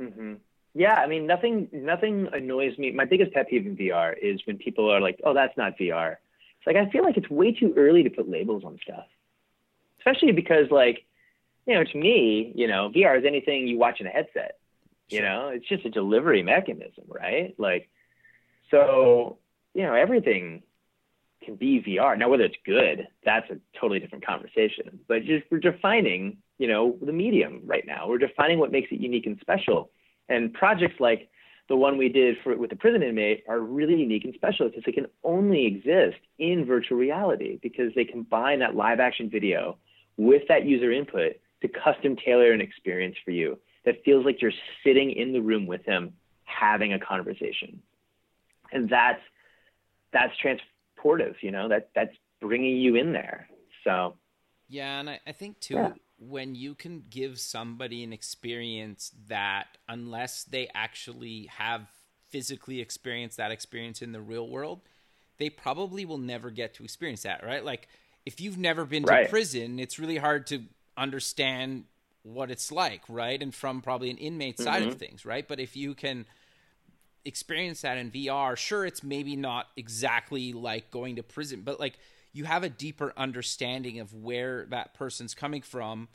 [0.00, 0.34] Mm-hmm.
[0.74, 2.92] Yeah, I mean, nothing nothing annoys me.
[2.92, 6.16] My biggest pet peeve in VR is when people are like, "Oh, that's not VR."
[6.58, 9.06] It's like I feel like it's way too early to put labels on stuff,
[9.98, 11.04] especially because, like,
[11.66, 14.58] you know, to me, you know, VR is anything you watch in a headset.
[15.08, 17.54] You know, it's just a delivery mechanism, right?
[17.58, 17.90] Like,
[18.70, 19.38] so
[19.74, 20.62] you know, everything
[21.44, 22.16] can be VR.
[22.16, 25.00] Now, whether it's good, that's a totally different conversation.
[25.06, 28.06] But just we're defining you know, the medium right now.
[28.06, 29.90] We're defining what makes it unique and special.
[30.28, 31.28] And projects like
[31.68, 34.84] the one we did for, with the prison inmate are really unique and special because
[34.84, 39.76] they can only exist in virtual reality because they combine that live action video
[40.16, 44.52] with that user input to custom tailor an experience for you that feels like you're
[44.84, 46.12] sitting in the room with him
[46.44, 47.80] having a conversation.
[48.72, 49.20] And that's
[50.12, 53.48] that's transportive, you know, that that's bringing you in there.
[53.84, 54.16] So
[54.68, 55.92] yeah, and I, I think too, yeah
[56.28, 61.82] when you can give somebody an experience that unless they actually have
[62.28, 64.80] physically experienced that experience in the real world,
[65.38, 67.64] they probably will never get to experience that, right?
[67.64, 67.88] Like
[68.24, 69.28] if you've never been to Right.
[69.28, 70.64] prison, it's really hard to
[70.96, 71.84] understand
[72.22, 73.42] what it's like, right?
[73.42, 74.98] And from probably an inmate side of mm-hmm.
[74.98, 75.46] things, right?
[75.46, 76.26] But if you can
[77.24, 81.98] experience that in VR, sure, it's maybe not exactly like going to prison, but like
[82.32, 86.08] you have a deeper understanding of where that person's coming from,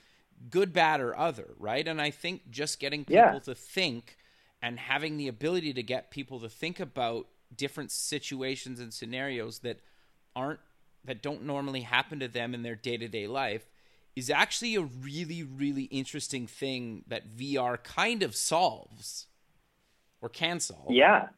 [0.50, 1.88] good, bad, or other, right?
[1.88, 3.40] And I think just getting people Yeah.
[3.40, 4.18] to think
[4.62, 9.80] and having the ability to get people to think about different situations and scenarios that
[10.36, 10.60] aren't
[11.06, 13.70] that don't normally happen to them in their day-to-day life
[14.16, 19.28] is actually a really really interesting thing that VR kind of solves
[20.22, 20.92] or can solve.
[20.92, 21.30] Yeah.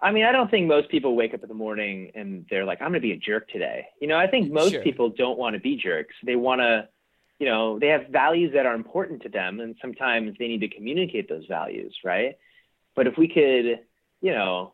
[0.00, 2.80] I mean, I don't think most people wake up in the morning and they're like,
[2.80, 3.86] I'm going to be a jerk today.
[4.00, 4.82] You know, I think most Sure.
[4.82, 6.14] people don't want to be jerks.
[6.24, 6.88] They want to,
[7.40, 10.68] you know, they have values that are important to them, and sometimes they need to
[10.68, 12.38] communicate those values, right?
[12.94, 13.80] But if we could,
[14.20, 14.72] you know,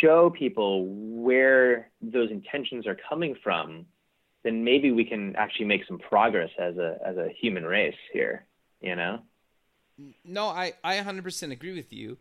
[0.00, 3.86] show people where those intentions are coming from,
[4.42, 8.44] then maybe we can actually make some progress as a as a human race here,
[8.82, 9.20] you know?
[10.24, 12.18] No, I, I 100% agree with you.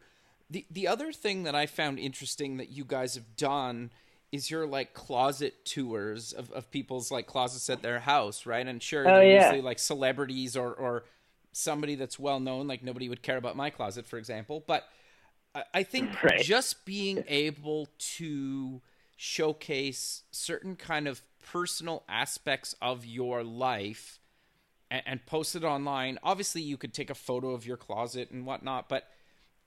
[0.50, 3.92] The the other thing that I found interesting that you guys have done
[4.32, 8.66] is your like closet tours of, of people's like closets at their house, right?
[8.66, 9.22] And sure, Oh, they're yeah.
[9.26, 11.06] usually like celebrities or or
[11.52, 14.64] somebody that's well known, like nobody would care about my closet, for example.
[14.66, 14.88] But
[15.56, 16.36] I, I think Right.
[16.36, 18.82] just being able to
[19.18, 24.20] showcase certain kind of personal aspects of your life
[24.92, 26.20] and, and post it online.
[26.24, 29.08] Obviously, you could take a photo of your closet and whatnot, but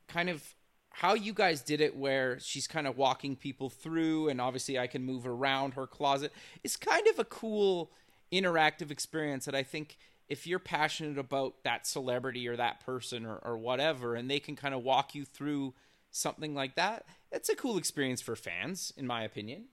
[0.09, 0.56] kind of
[1.01, 4.87] how you guys did it, where she's kind of walking people through, and obviously I
[4.87, 6.33] can move around her closet,
[6.65, 7.91] is kind of a cool
[8.33, 9.99] interactive experience that I think
[10.31, 14.57] if you're passionate about that celebrity or that person or, or whatever, and they can
[14.57, 15.75] kind of walk you through
[16.11, 19.67] something like that, it's a cool experience for fans, in my opinion.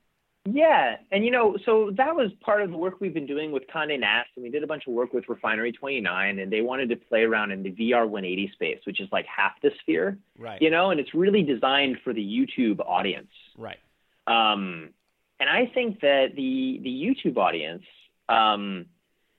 [0.45, 3.63] Yeah, and you know, so that was part of the work we've been doing with
[3.73, 6.89] Condé Nast, and we did a bunch of work with Refinery 29, and they wanted
[6.89, 10.61] to play around in the VR 180 space, which is like half the sphere, Right.
[10.61, 13.31] you know, and it's really designed for the YouTube audience.
[13.57, 13.79] Right.
[14.27, 14.89] Um,
[15.39, 17.83] and I think that the the YouTube audience,
[18.27, 18.87] um,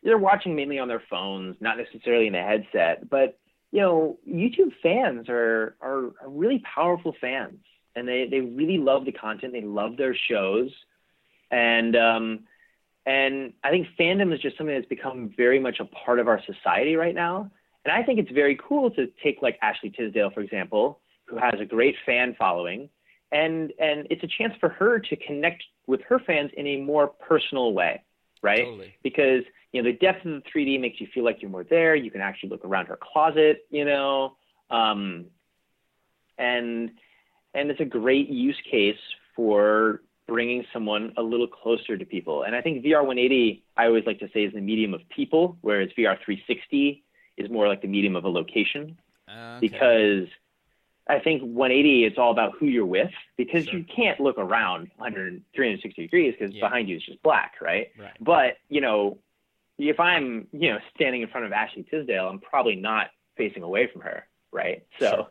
[0.03, 3.39] they're watching mainly on their phones, not necessarily in a headset, but
[3.73, 7.59] you know, YouTube fans are are, are really powerful fans,
[7.95, 10.71] and they they really love the content, they love their shows,
[11.55, 12.41] and um,
[13.07, 16.41] and I think fandom is just something that's become very much a part of our
[16.45, 17.51] society right now.
[17.85, 21.55] And I think it's very cool to take like Ashley Tisdale, for example, who has
[21.61, 22.89] a great fan following,
[23.31, 27.07] and and it's a chance for her to connect with her fans in a more
[27.07, 28.03] personal way,
[28.43, 28.65] right?
[28.65, 28.95] Totally.
[29.05, 31.95] Because you know the depth of the 3D makes you feel like you're more there.
[31.95, 34.37] You can actually look around her closet, you know,
[34.71, 35.27] um,
[36.37, 36.91] and
[37.55, 38.99] and it's a great use case
[39.37, 42.45] for bringing someone a little closer to people.
[42.45, 45.57] And I think VR 180, I always like to say, is the medium of people,
[45.61, 47.03] whereas VR 360
[47.37, 48.97] is more like the medium of a location
[49.29, 49.59] Okay.
[49.61, 50.29] because
[51.09, 53.79] I think 180 it's all about who you're with because Sure.
[53.79, 56.61] you can't look around 100 360 degrees because Yeah.
[56.67, 57.91] behind you is just black, right?
[57.99, 58.13] Right.
[58.21, 59.19] But you know,
[59.79, 63.87] if I'm you know standing in front of Ashley Tisdale, I'm probably not facing away
[63.89, 64.85] from her, right?
[64.99, 65.07] So.
[65.11, 65.27] Sure.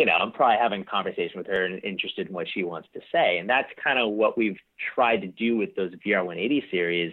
[0.00, 2.88] You know, I'm probably having a conversation with her and interested in what she wants
[2.94, 3.36] to say.
[3.38, 4.56] And that's kind of what we've
[4.94, 7.12] tried to do with those VR 180 series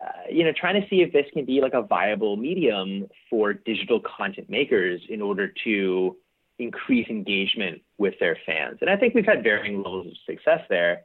[0.00, 3.54] uh, you know, trying to see if this can be like a viable medium for
[3.54, 6.16] digital content makers in order to
[6.58, 8.78] increase engagement with their fans.
[8.80, 11.02] And I think we've had varying levels of success there.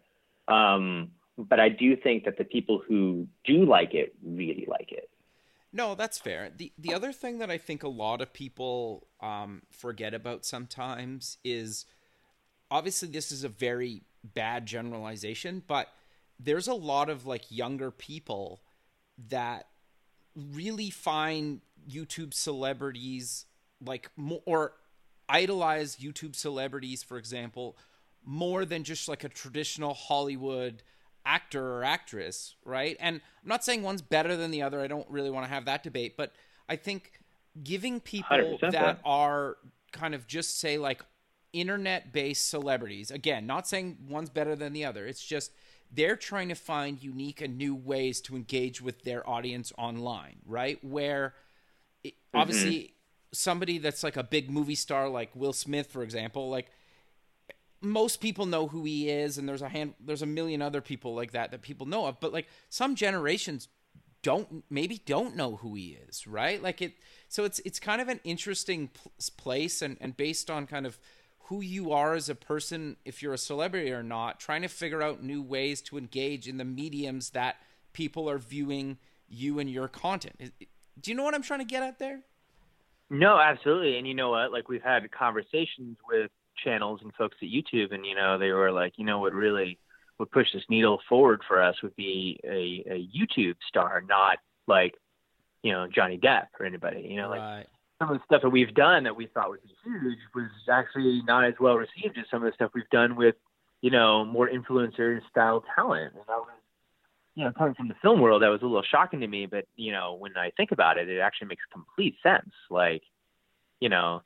[0.48, 5.10] Um, but I do think that the people who do like it really like it.
[5.74, 6.52] No, that's fair.
[6.56, 11.38] the The other thing that I think a lot of people um, forget about sometimes
[11.44, 11.86] is
[12.70, 15.88] obviously this is a very bad generalization, but
[16.40, 18.62] there's a lot of like younger people
[19.30, 19.68] that
[20.36, 23.46] really find YouTube celebrities
[23.84, 24.74] like more or
[25.30, 27.78] idolize YouTube celebrities, for example,
[28.24, 30.84] more than just like a traditional Hollywood
[31.26, 32.98] actor or actress, right?
[33.00, 34.82] And I'm not saying one's better than the other.
[34.82, 36.32] I don't really want to have that debate, but
[36.68, 37.12] I think
[37.64, 39.58] giving people 100% that are
[39.92, 41.04] kind of just say like
[41.54, 45.06] internet based celebrities, again, not saying one's better than the other.
[45.06, 45.52] It's just
[45.92, 50.84] they're trying to find unique and new ways to engage with their audience online, right?
[50.84, 51.34] Where
[52.04, 52.94] it, obviously
[53.34, 56.70] somebody that's like a big movie star like Will Smith for example like
[57.82, 61.16] most people know who he is and there's a hand there's a million other people
[61.16, 63.68] like that that people know of but like some generations
[64.22, 66.94] don't maybe don't know who he is right like it
[67.28, 71.00] so it's it's kind of an interesting pl- place and and based on kind of
[71.52, 75.02] who you are as a person, if you're a celebrity or not, trying to figure
[75.02, 77.58] out new ways to engage in the mediums that
[77.92, 80.54] people are viewing you and your content.
[81.02, 82.22] Do you know what I'm trying to get at there?
[83.10, 83.98] No, absolutely.
[83.98, 84.54] And you know what?
[84.54, 86.32] Like we've had conversations with
[86.64, 89.78] channels and folks at YouTube, and you know they were like, you know what really
[90.18, 94.38] would push this needle forward for us would be a, a YouTube star, not
[94.68, 94.94] like
[95.64, 97.02] you know Johnny Depp or anybody.
[97.10, 97.58] You know, Right.
[97.58, 97.68] like
[98.00, 101.22] some of the stuff that we've done that we thought would be huge was actually
[101.26, 103.36] not as well received as some of the stuff we've done with
[103.82, 106.14] you know more influencer style talent.
[106.14, 106.48] And that was
[107.36, 109.46] you know coming from the film world, that was a little shocking to me.
[109.46, 112.52] But you know when I think about it, it actually makes complete sense.
[112.70, 113.04] Like
[113.80, 114.22] you know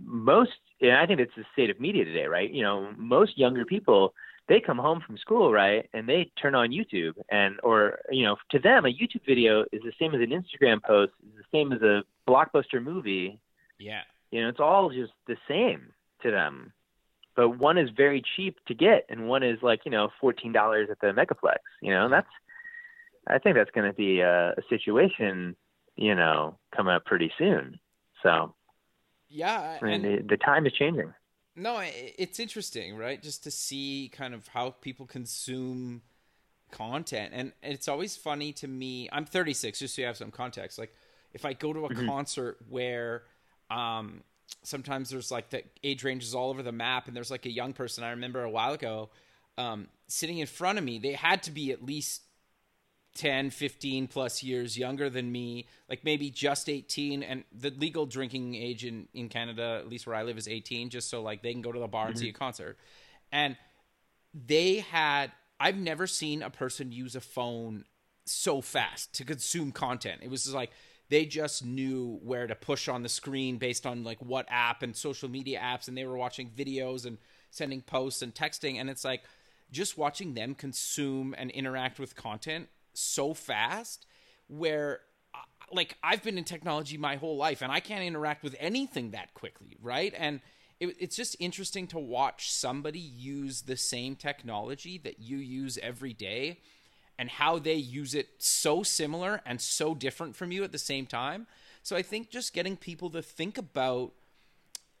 [0.00, 2.50] most and I think it's the state of media today, right?
[2.50, 4.14] You know, most younger people
[4.48, 8.36] they come home from school, right, and they turn on YouTube, and or you know,
[8.50, 11.72] to them, a YouTube video is the same as an Instagram post, is the same
[11.72, 13.40] as a blockbuster movie.
[13.78, 14.02] Yeah.
[14.30, 15.92] You know, it's all just the same
[16.22, 16.72] to them.
[17.34, 20.88] But one is very cheap to get, and one is like you know, fourteen dollars
[20.90, 21.58] at the Megaplex.
[21.82, 22.28] You know, and that's
[23.26, 25.56] I think that's going to be a, a situation,
[25.96, 27.80] you know, coming up pretty soon.
[28.22, 28.54] So
[29.36, 29.78] Yeah.
[29.82, 31.12] Mean, and- the, the time is changing.
[31.58, 33.22] No, it's interesting, right?
[33.22, 36.02] Just to see kind of how people consume
[36.70, 37.32] content.
[37.34, 39.08] And it's always funny to me.
[39.10, 40.78] I'm 36, just so you have some context.
[40.78, 40.94] Like,
[41.32, 43.22] if I go to a concert where
[43.70, 44.22] um,
[44.64, 47.72] sometimes there's like the age ranges all over the map, and there's like a young
[47.72, 49.08] person I remember a while ago
[49.58, 52.22] um, sitting in front of me, they had to be at least
[53.16, 58.54] 10 15 plus years younger than me like maybe just 18 and the legal drinking
[58.54, 61.52] age in in canada at least where i live is 18 just so like they
[61.52, 62.36] can go to the bar and see mm-hmm.
[62.36, 62.78] a concert.
[63.32, 63.56] And
[64.34, 67.84] they had i've never seen a person use a phone
[68.24, 70.20] so fast to consume content.
[70.22, 70.70] It was just like
[71.08, 74.94] they just knew where to push on the screen based on like what app and
[74.96, 77.18] social media apps and they were watching videos and
[77.50, 78.80] sending posts and texting.
[78.80, 79.22] And it's like
[79.70, 84.06] just watching them consume and interact with content so fast
[84.48, 85.00] where
[85.34, 85.38] uh,
[85.72, 89.34] like I've been in technology my whole life and I can't interact with anything that
[89.34, 90.14] quickly, right?
[90.16, 90.40] And
[90.80, 96.12] it, it's just interesting to watch somebody use the same technology that you use every
[96.12, 96.60] day
[97.18, 101.06] and how they use it so similar and so different from you at the same
[101.06, 101.46] time.
[101.82, 104.12] So I think just getting people to think about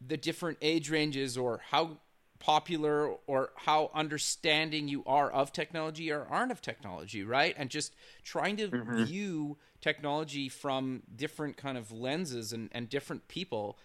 [0.04, 1.98] the different age ranges or how
[2.38, 7.54] popular or how understanding you are of technology or aren't of technology right?
[7.58, 8.68] And just trying to
[9.04, 13.78] view technology from different kind of lenses and, and different people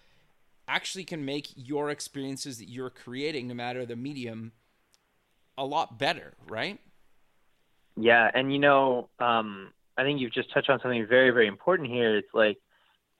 [0.67, 4.51] actually can make your experiences that you're creating no matter the medium
[5.57, 6.79] a lot better right?
[7.97, 11.89] Yeah, and you know, um, I think you've just touched on something very, very important
[11.89, 12.17] here.
[12.17, 12.57] It's like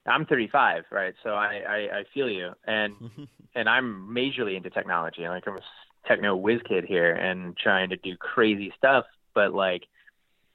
[0.05, 1.13] I'm 35, right?
[1.23, 2.93] So I, I, I feel you, and
[3.55, 5.27] and I'm majorly into technology.
[5.27, 5.61] Like I'm a
[6.07, 9.05] techno whiz kid here, and trying to do crazy stuff.
[9.35, 9.83] But like,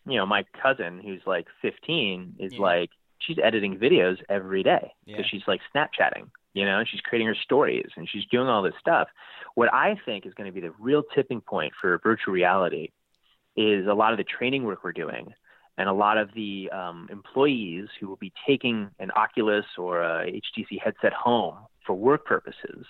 [0.07, 2.61] you know, my cousin who's like 15 is Yeah.
[2.61, 5.29] like she's editing videos every day because Yeah.
[5.31, 6.29] she's like Snapchatting.
[6.55, 9.09] You know, and she's creating her stories and she's doing all this stuff.
[9.57, 12.93] What I think is going to be the real tipping point for virtual reality
[13.57, 15.35] is a lot of the training work we're doing
[15.79, 20.27] and a lot of the um, employees who will be taking an Oculus or a
[20.27, 21.57] HTC headset home
[21.87, 22.87] for work purposes,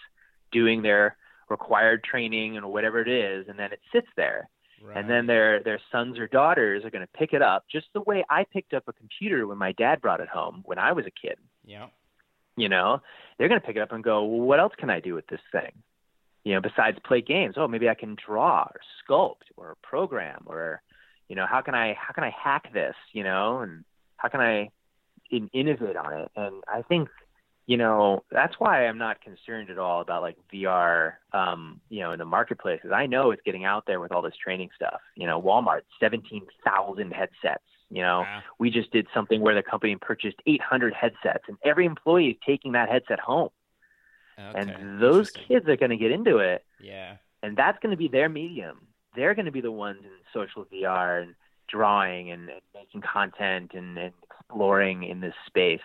[0.53, 1.17] doing their
[1.49, 4.49] required training and whatever it is, and then it sits there.
[4.95, 8.03] And then their their sons or daughters are going to pick it up just the
[8.03, 11.07] way I picked up a computer when my dad brought it home when I was
[11.07, 11.39] a kid.
[11.65, 11.87] yeah
[12.57, 13.01] You know,
[13.39, 15.27] they're going to pick it up and go, well, what else can I do with
[15.29, 15.73] this thing?
[16.45, 17.55] You know, besides play games.
[17.57, 20.83] Oh, maybe I can draw or sculpt or program or,
[21.29, 22.95] you know, how can I how can I hack this?
[23.13, 23.85] You know, and
[24.17, 24.71] how can I
[25.31, 26.31] in, innovate on it?
[26.37, 27.09] And I think,
[27.67, 32.13] you know, that's why I'm not concerned at all about like VR, um, you know,
[32.13, 32.79] in the marketplace.
[32.83, 35.01] Because I know it's getting out there with all this training stuff.
[35.17, 37.65] You know, Walmart, seventeen thousand headsets.
[37.91, 38.43] You know, Wow.
[38.59, 42.73] we just did something where the company purchased 800 headsets, and every employee is taking
[42.73, 43.51] that headset home.
[44.37, 44.59] okay.
[44.59, 48.09] and those kids are going to get into it, yeah and that's going to be
[48.09, 48.89] their medium.
[49.15, 51.35] They're going to be the ones in social VR and
[51.69, 55.81] drawing and, and making content and, and exploring in this space.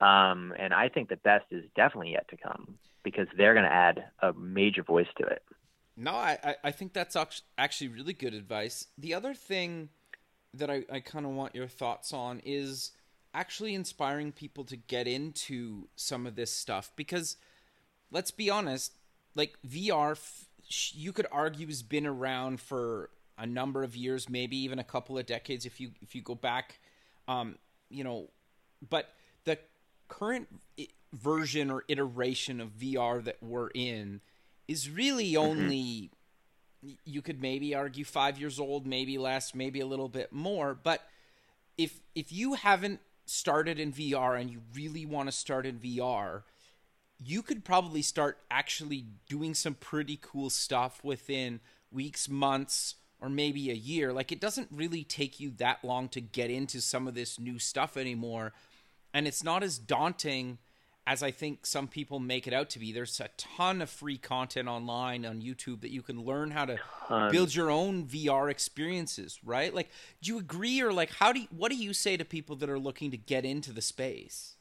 [0.00, 3.72] Um, and I think the best is definitely yet to come because they're going to
[3.72, 5.42] add a major voice to it.
[5.96, 7.16] No, I, I- think that's
[7.56, 8.88] actually really good advice.
[8.98, 9.90] The other thing
[10.52, 12.90] that I, I kind of want your thoughts on is
[13.32, 17.36] actually inspiring people to get into some of this stuff because
[18.10, 18.94] let's be honest,
[19.34, 20.18] like VR,
[20.92, 25.18] you could argue has been around for a number of years, maybe even a couple
[25.18, 26.78] of decades if you if you go back,
[27.28, 27.56] um,
[27.90, 28.28] you know,
[28.88, 29.12] but
[29.44, 29.58] the
[30.08, 30.48] current
[31.12, 34.20] version or iteration of VR that we're in
[34.68, 35.50] is really Mm-hmm.
[35.50, 36.10] only
[37.06, 41.08] you could maybe argue 5 years old, maybe less, maybe a little bit more, but
[41.76, 46.42] if if you haven't started in VR and you really want to start in VR,
[47.18, 51.60] you could probably start actually doing some pretty cool stuff within
[51.90, 54.12] weeks, months, or maybe a year.
[54.12, 57.58] Like it doesn't really take you that long to get into some of this new
[57.58, 58.52] stuff anymore.
[59.12, 60.58] And it's not as daunting
[61.06, 62.90] as I think some people make it out to be.
[62.92, 66.78] There's a ton of free content online on YouTube that you can learn how to
[67.08, 67.32] Tons.
[67.32, 69.72] build your own VR experiences, right?
[69.74, 69.90] Like
[70.22, 72.70] do you agree or like how do you, what do you say to people that
[72.70, 74.56] are looking to get into the space?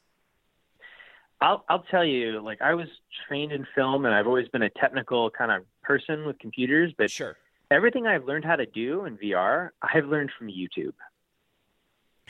[1.42, 2.88] I'll I'll tell you, like I was
[3.28, 6.94] trained in film, and I've always been a technical kind of person with computers.
[6.98, 7.36] But Sure.
[7.74, 10.94] Everything I've learned how to do in VR, I've learned from YouTube.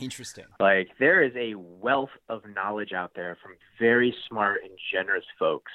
[0.01, 0.45] Interesting.
[0.59, 5.71] Like there is a wealth of knowledge out there from very smart and generous folks.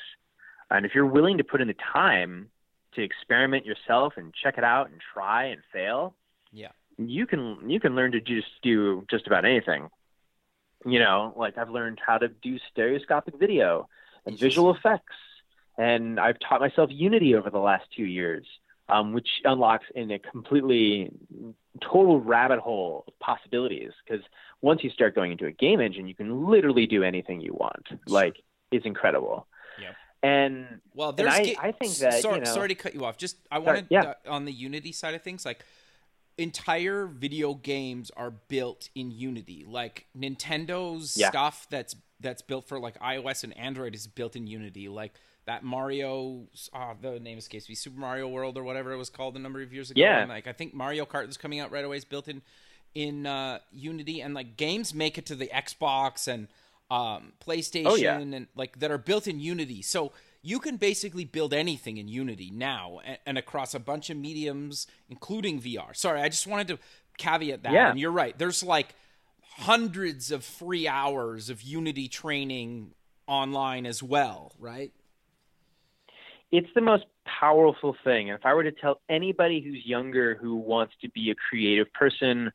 [0.70, 2.48] And if you're willing to put in the time
[2.94, 6.14] to experiment yourself and check it out and try and fail,
[6.52, 6.72] Yeah.
[6.96, 9.88] you can you can learn to just do just about anything.
[10.84, 13.88] You know, like I've learned how to do stereoscopic video
[14.26, 15.14] and visual effects,
[15.76, 18.46] and I've taught myself Unity over the last two years,
[18.88, 21.10] um, which unlocks in a completely
[21.82, 23.90] total rabbit hole of possibilities.
[24.06, 24.24] Because
[24.62, 27.86] once you start going into a game engine, you can literally do anything you want.
[28.06, 28.36] Like
[28.70, 29.46] it's incredible.
[29.80, 29.92] Yeah.
[30.22, 31.32] And Well, And there's.
[31.34, 33.16] I- ga- I think that, Sorry, you know- sorry to cut you off.
[33.18, 34.02] Just I Sorry, wanted yeah.
[34.02, 35.64] uh, on the Unity side of things, like
[36.36, 39.64] entire video games are built in Unity.
[39.66, 41.30] Like Nintendo's Yeah.
[41.30, 44.88] stuff that's that's built for like iOS and Android is built in Unity.
[44.88, 45.14] Like
[45.48, 46.42] that Mario,
[46.74, 49.62] ah, the name escapes me, Super Mario World or whatever it was called a number
[49.62, 49.98] of years ago.
[50.00, 50.20] Yeah.
[50.20, 52.42] And like I think Mario Kart that's coming out right away It's built in
[52.94, 56.48] in uh, Unity, and like games make it to the Xbox and
[56.90, 58.18] um, PlayStation Oh, yeah.
[58.18, 59.82] and like that are built in Unity.
[59.82, 64.16] So you can basically build anything in Unity now and, and across a bunch of
[64.18, 65.96] mediums, including VR.
[65.96, 66.78] Sorry, I just wanted to
[67.16, 67.72] caveat that.
[67.72, 67.90] Yeah.
[67.90, 68.38] And you're right.
[68.38, 68.94] There's like
[69.56, 72.92] hundreds of free hours of Unity training
[73.26, 74.92] online as well, right?
[76.50, 77.04] It's the most
[77.40, 78.30] powerful thing.
[78.30, 81.92] And if I were to tell anybody who's younger who wants to be a creative
[81.92, 82.52] person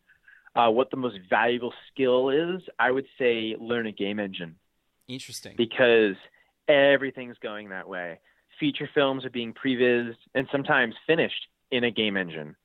[0.56, 4.56] uh, what the most valuable skill is, I would say learn a game engine
[5.08, 5.56] Interesting.
[5.58, 6.16] because
[6.68, 8.20] everything's going that way.
[8.60, 12.56] Feature films are being prevised and sometimes finished in a game engine.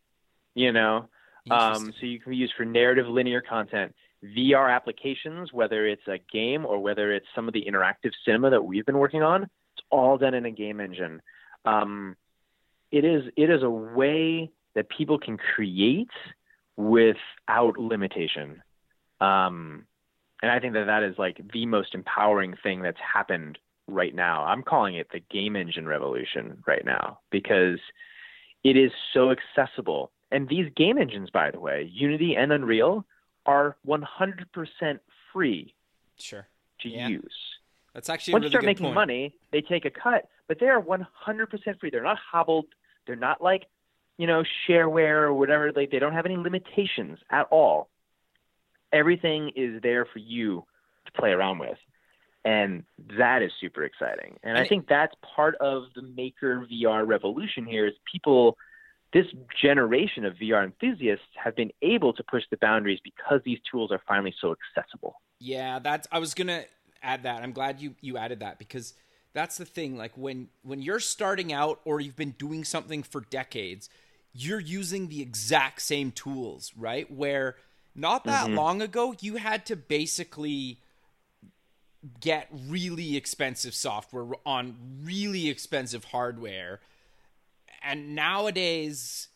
[0.54, 1.08] You know,
[1.50, 3.94] um, so you can use for narrative linear content.
[4.24, 8.62] VR applications, whether it's a game or whether it's some of the interactive cinema that
[8.62, 9.48] we've been working on,
[9.90, 11.22] all done in a game engine.
[11.64, 12.16] Um,
[12.90, 16.10] it is it is a way that people can create
[16.76, 18.62] without limitation,
[19.20, 19.84] um,
[20.42, 23.58] and I think that that is like the most empowering thing that's happened
[23.88, 24.44] right now.
[24.44, 27.80] I'm calling it the game engine revolution right now because
[28.64, 30.12] it is so accessible.
[30.30, 33.04] And these game engines, by the way, Unity and Unreal,
[33.46, 35.00] are 100%
[35.32, 35.74] free
[36.18, 36.46] sure.
[36.80, 37.08] to Yeah.
[37.08, 37.57] use.
[37.98, 38.94] That's actually Once really you start making point.
[38.94, 41.90] money, they take a cut, but they are 100% free.
[41.90, 42.66] They're not hobbled.
[43.08, 43.64] They're not like,
[44.18, 45.72] you know, shareware or whatever.
[45.72, 47.90] Like they don't have any limitations at all.
[48.92, 50.64] Everything is there for you
[51.06, 51.76] to play around with.
[52.44, 52.84] And
[53.18, 54.36] that is super exciting.
[54.44, 58.56] And, And I it- think that's part of the maker VR revolution here is people
[59.12, 59.26] this
[59.60, 64.02] generation of VR enthusiasts have been able to push the boundaries because these tools are
[64.06, 65.20] finally so accessible.
[65.40, 66.64] Yeah, that's I was gonna
[67.02, 67.42] add that.
[67.42, 68.94] I'm glad you you added that because
[69.32, 69.96] that's the thing.
[69.96, 73.88] Like when when you're starting out or you've been doing something for decades,
[74.32, 77.10] you're using the exact same tools, right?
[77.10, 77.56] Where
[77.94, 78.56] not that mm-hmm.
[78.56, 80.80] long ago you had to basically
[82.20, 86.80] get really expensive software on really expensive hardware
[87.82, 89.28] and nowadays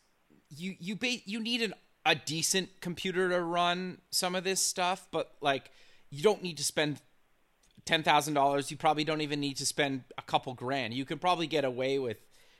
[0.49, 1.73] you you ba- you need an,
[2.05, 5.71] a decent computer to run some of this stuff but like
[6.09, 7.01] you don't need to spend
[7.85, 11.65] $10,000 you probably don't even need to spend a couple grand you can probably get
[11.65, 12.17] away with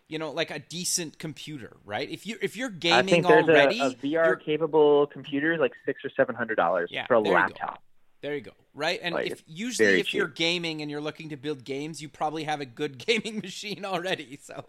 [0.08, 3.48] you know like a decent computer right if you if you're I gaming think there's
[3.48, 7.20] already a, a VR capable computer like six or seven hundred dollars Yeah, for a
[7.24, 7.82] there you laptop.
[8.22, 8.52] There you go.
[8.74, 9.00] Right?
[9.04, 12.44] And Like, if usually if you're gaming and you're looking to build games, you probably
[12.46, 14.40] have a good gaming machine already.
[14.42, 14.66] So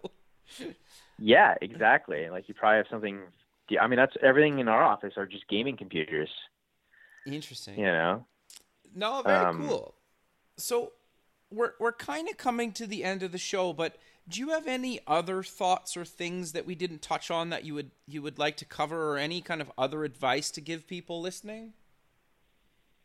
[1.19, 2.29] Yeah, exactly.
[2.31, 3.21] Like you probably have something.
[3.81, 6.29] I mean, that's everything in our office are just gaming computers.
[7.27, 7.77] interesting.
[7.77, 8.27] You know.
[8.95, 9.95] No, very Um, cool.
[10.57, 10.93] So
[11.51, 13.97] we're we're kind of coming to the end of the show, but
[14.29, 17.75] do you have any other thoughts or things that we didn't touch on that you
[17.75, 21.21] would you would like to cover or any kind of other advice to give people
[21.21, 21.75] listening?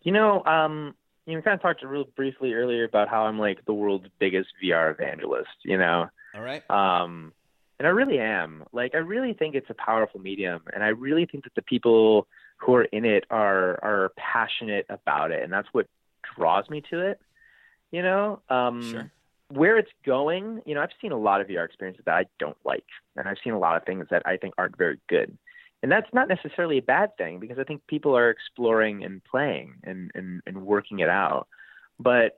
[0.02, 0.96] You know, um,
[1.26, 4.50] you know, kind of talked real briefly earlier about how I'm like the world's biggest
[4.64, 5.50] VR evangelist.
[5.64, 6.70] You know, All right.
[6.70, 7.34] Um,
[7.80, 8.64] and I really am.
[8.74, 12.28] Like, I really think it's a powerful medium, and I really think that the people
[12.58, 15.88] who are in it are are passionate about it, and that's what
[16.36, 17.20] draws me to it.
[17.92, 19.12] You know, um, Sure.
[19.50, 20.62] where it's going.
[20.66, 22.86] You know, I've seen a lot of VR experiences that I don't like,
[23.16, 25.38] and I've seen a lot of things that I think aren't very good.
[25.82, 29.76] And that's not necessarily a bad thing because I think people are exploring and playing
[29.84, 31.48] and, and, and working it out.
[32.00, 32.38] But,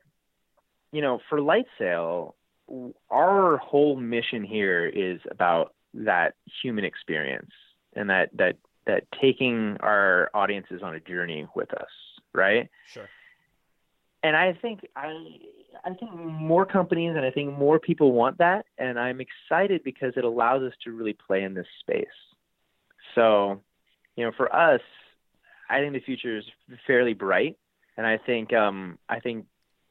[0.92, 2.36] you know, for Light Sail,
[3.10, 7.52] our whole mission here is about that human experience
[7.96, 11.90] and that, that, that taking our audiences on a journey with us,
[12.34, 12.70] right?
[12.88, 13.10] Sure.
[14.24, 15.14] And I think I
[15.84, 20.14] I think more companies and I think more people want that, and I'm excited because
[20.16, 22.06] it allows us to really play in this space.
[23.16, 23.62] So,
[24.16, 24.82] you know, for us,
[25.70, 26.46] I think the future is
[26.86, 27.58] fairly bright,
[27.98, 29.46] and I think um, I think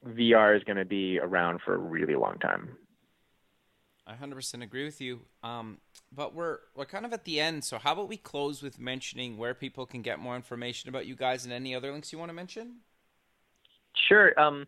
[0.06, 2.76] VR is going to be around for a really long time.
[4.06, 5.20] I 100% agree with you.
[5.42, 5.78] Um,
[6.12, 9.36] but we're we're kind of at the end, so how about we close with mentioning
[9.36, 12.30] where people can get more information about you guys and any other links you want
[12.30, 12.76] to mention?
[14.10, 14.38] Sure.
[14.38, 14.66] Um,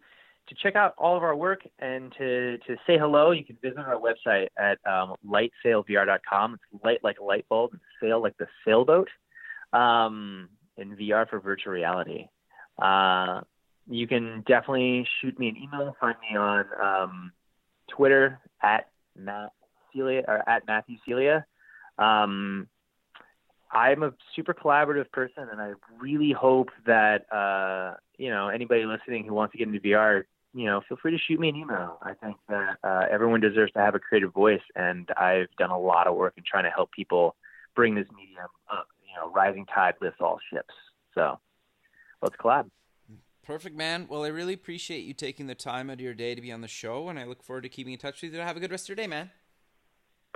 [0.49, 3.79] to check out all of our work and to, to say hello, you can visit
[3.79, 6.55] our website at um, lightsailvr.com.
[6.55, 9.09] It's light like a light bulb, and sail like the sailboat,
[9.73, 12.27] um, VR for virtual reality.
[12.81, 13.41] Uh,
[13.89, 15.97] you can definitely shoot me an email.
[16.01, 17.33] Find me on um,
[17.89, 19.53] Twitter at Matt
[19.93, 21.47] Celia or at Matthew Celia.
[21.99, 22.69] Um,
[23.73, 29.25] I'm a super collaborative person, and I really hope that uh, you know anybody listening
[29.25, 31.99] who wants to get into VR, you know, feel free to shoot me an email.
[32.03, 35.79] I think that uh, everyone deserves to have a creative voice, and I've done a
[35.79, 37.35] lot of work in trying to help people
[37.75, 38.89] bring this medium up.
[39.07, 40.75] You know, rising tide lifts all ships.
[41.15, 41.39] So
[42.21, 42.71] let's collab.
[43.43, 44.07] Perfect, man.
[44.09, 46.61] Well, I really appreciate you taking the time out of your day to be on
[46.61, 48.41] the show, and I look forward to keeping in touch with you.
[48.41, 49.31] Have a good rest of your day, man.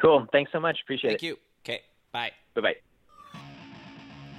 [0.00, 0.26] Cool.
[0.32, 0.78] Thanks so much.
[0.82, 1.26] Appreciate Thank it.
[1.26, 1.74] Thank you.
[1.74, 1.82] Okay,
[2.12, 2.32] bye.
[2.54, 2.85] Bye bye.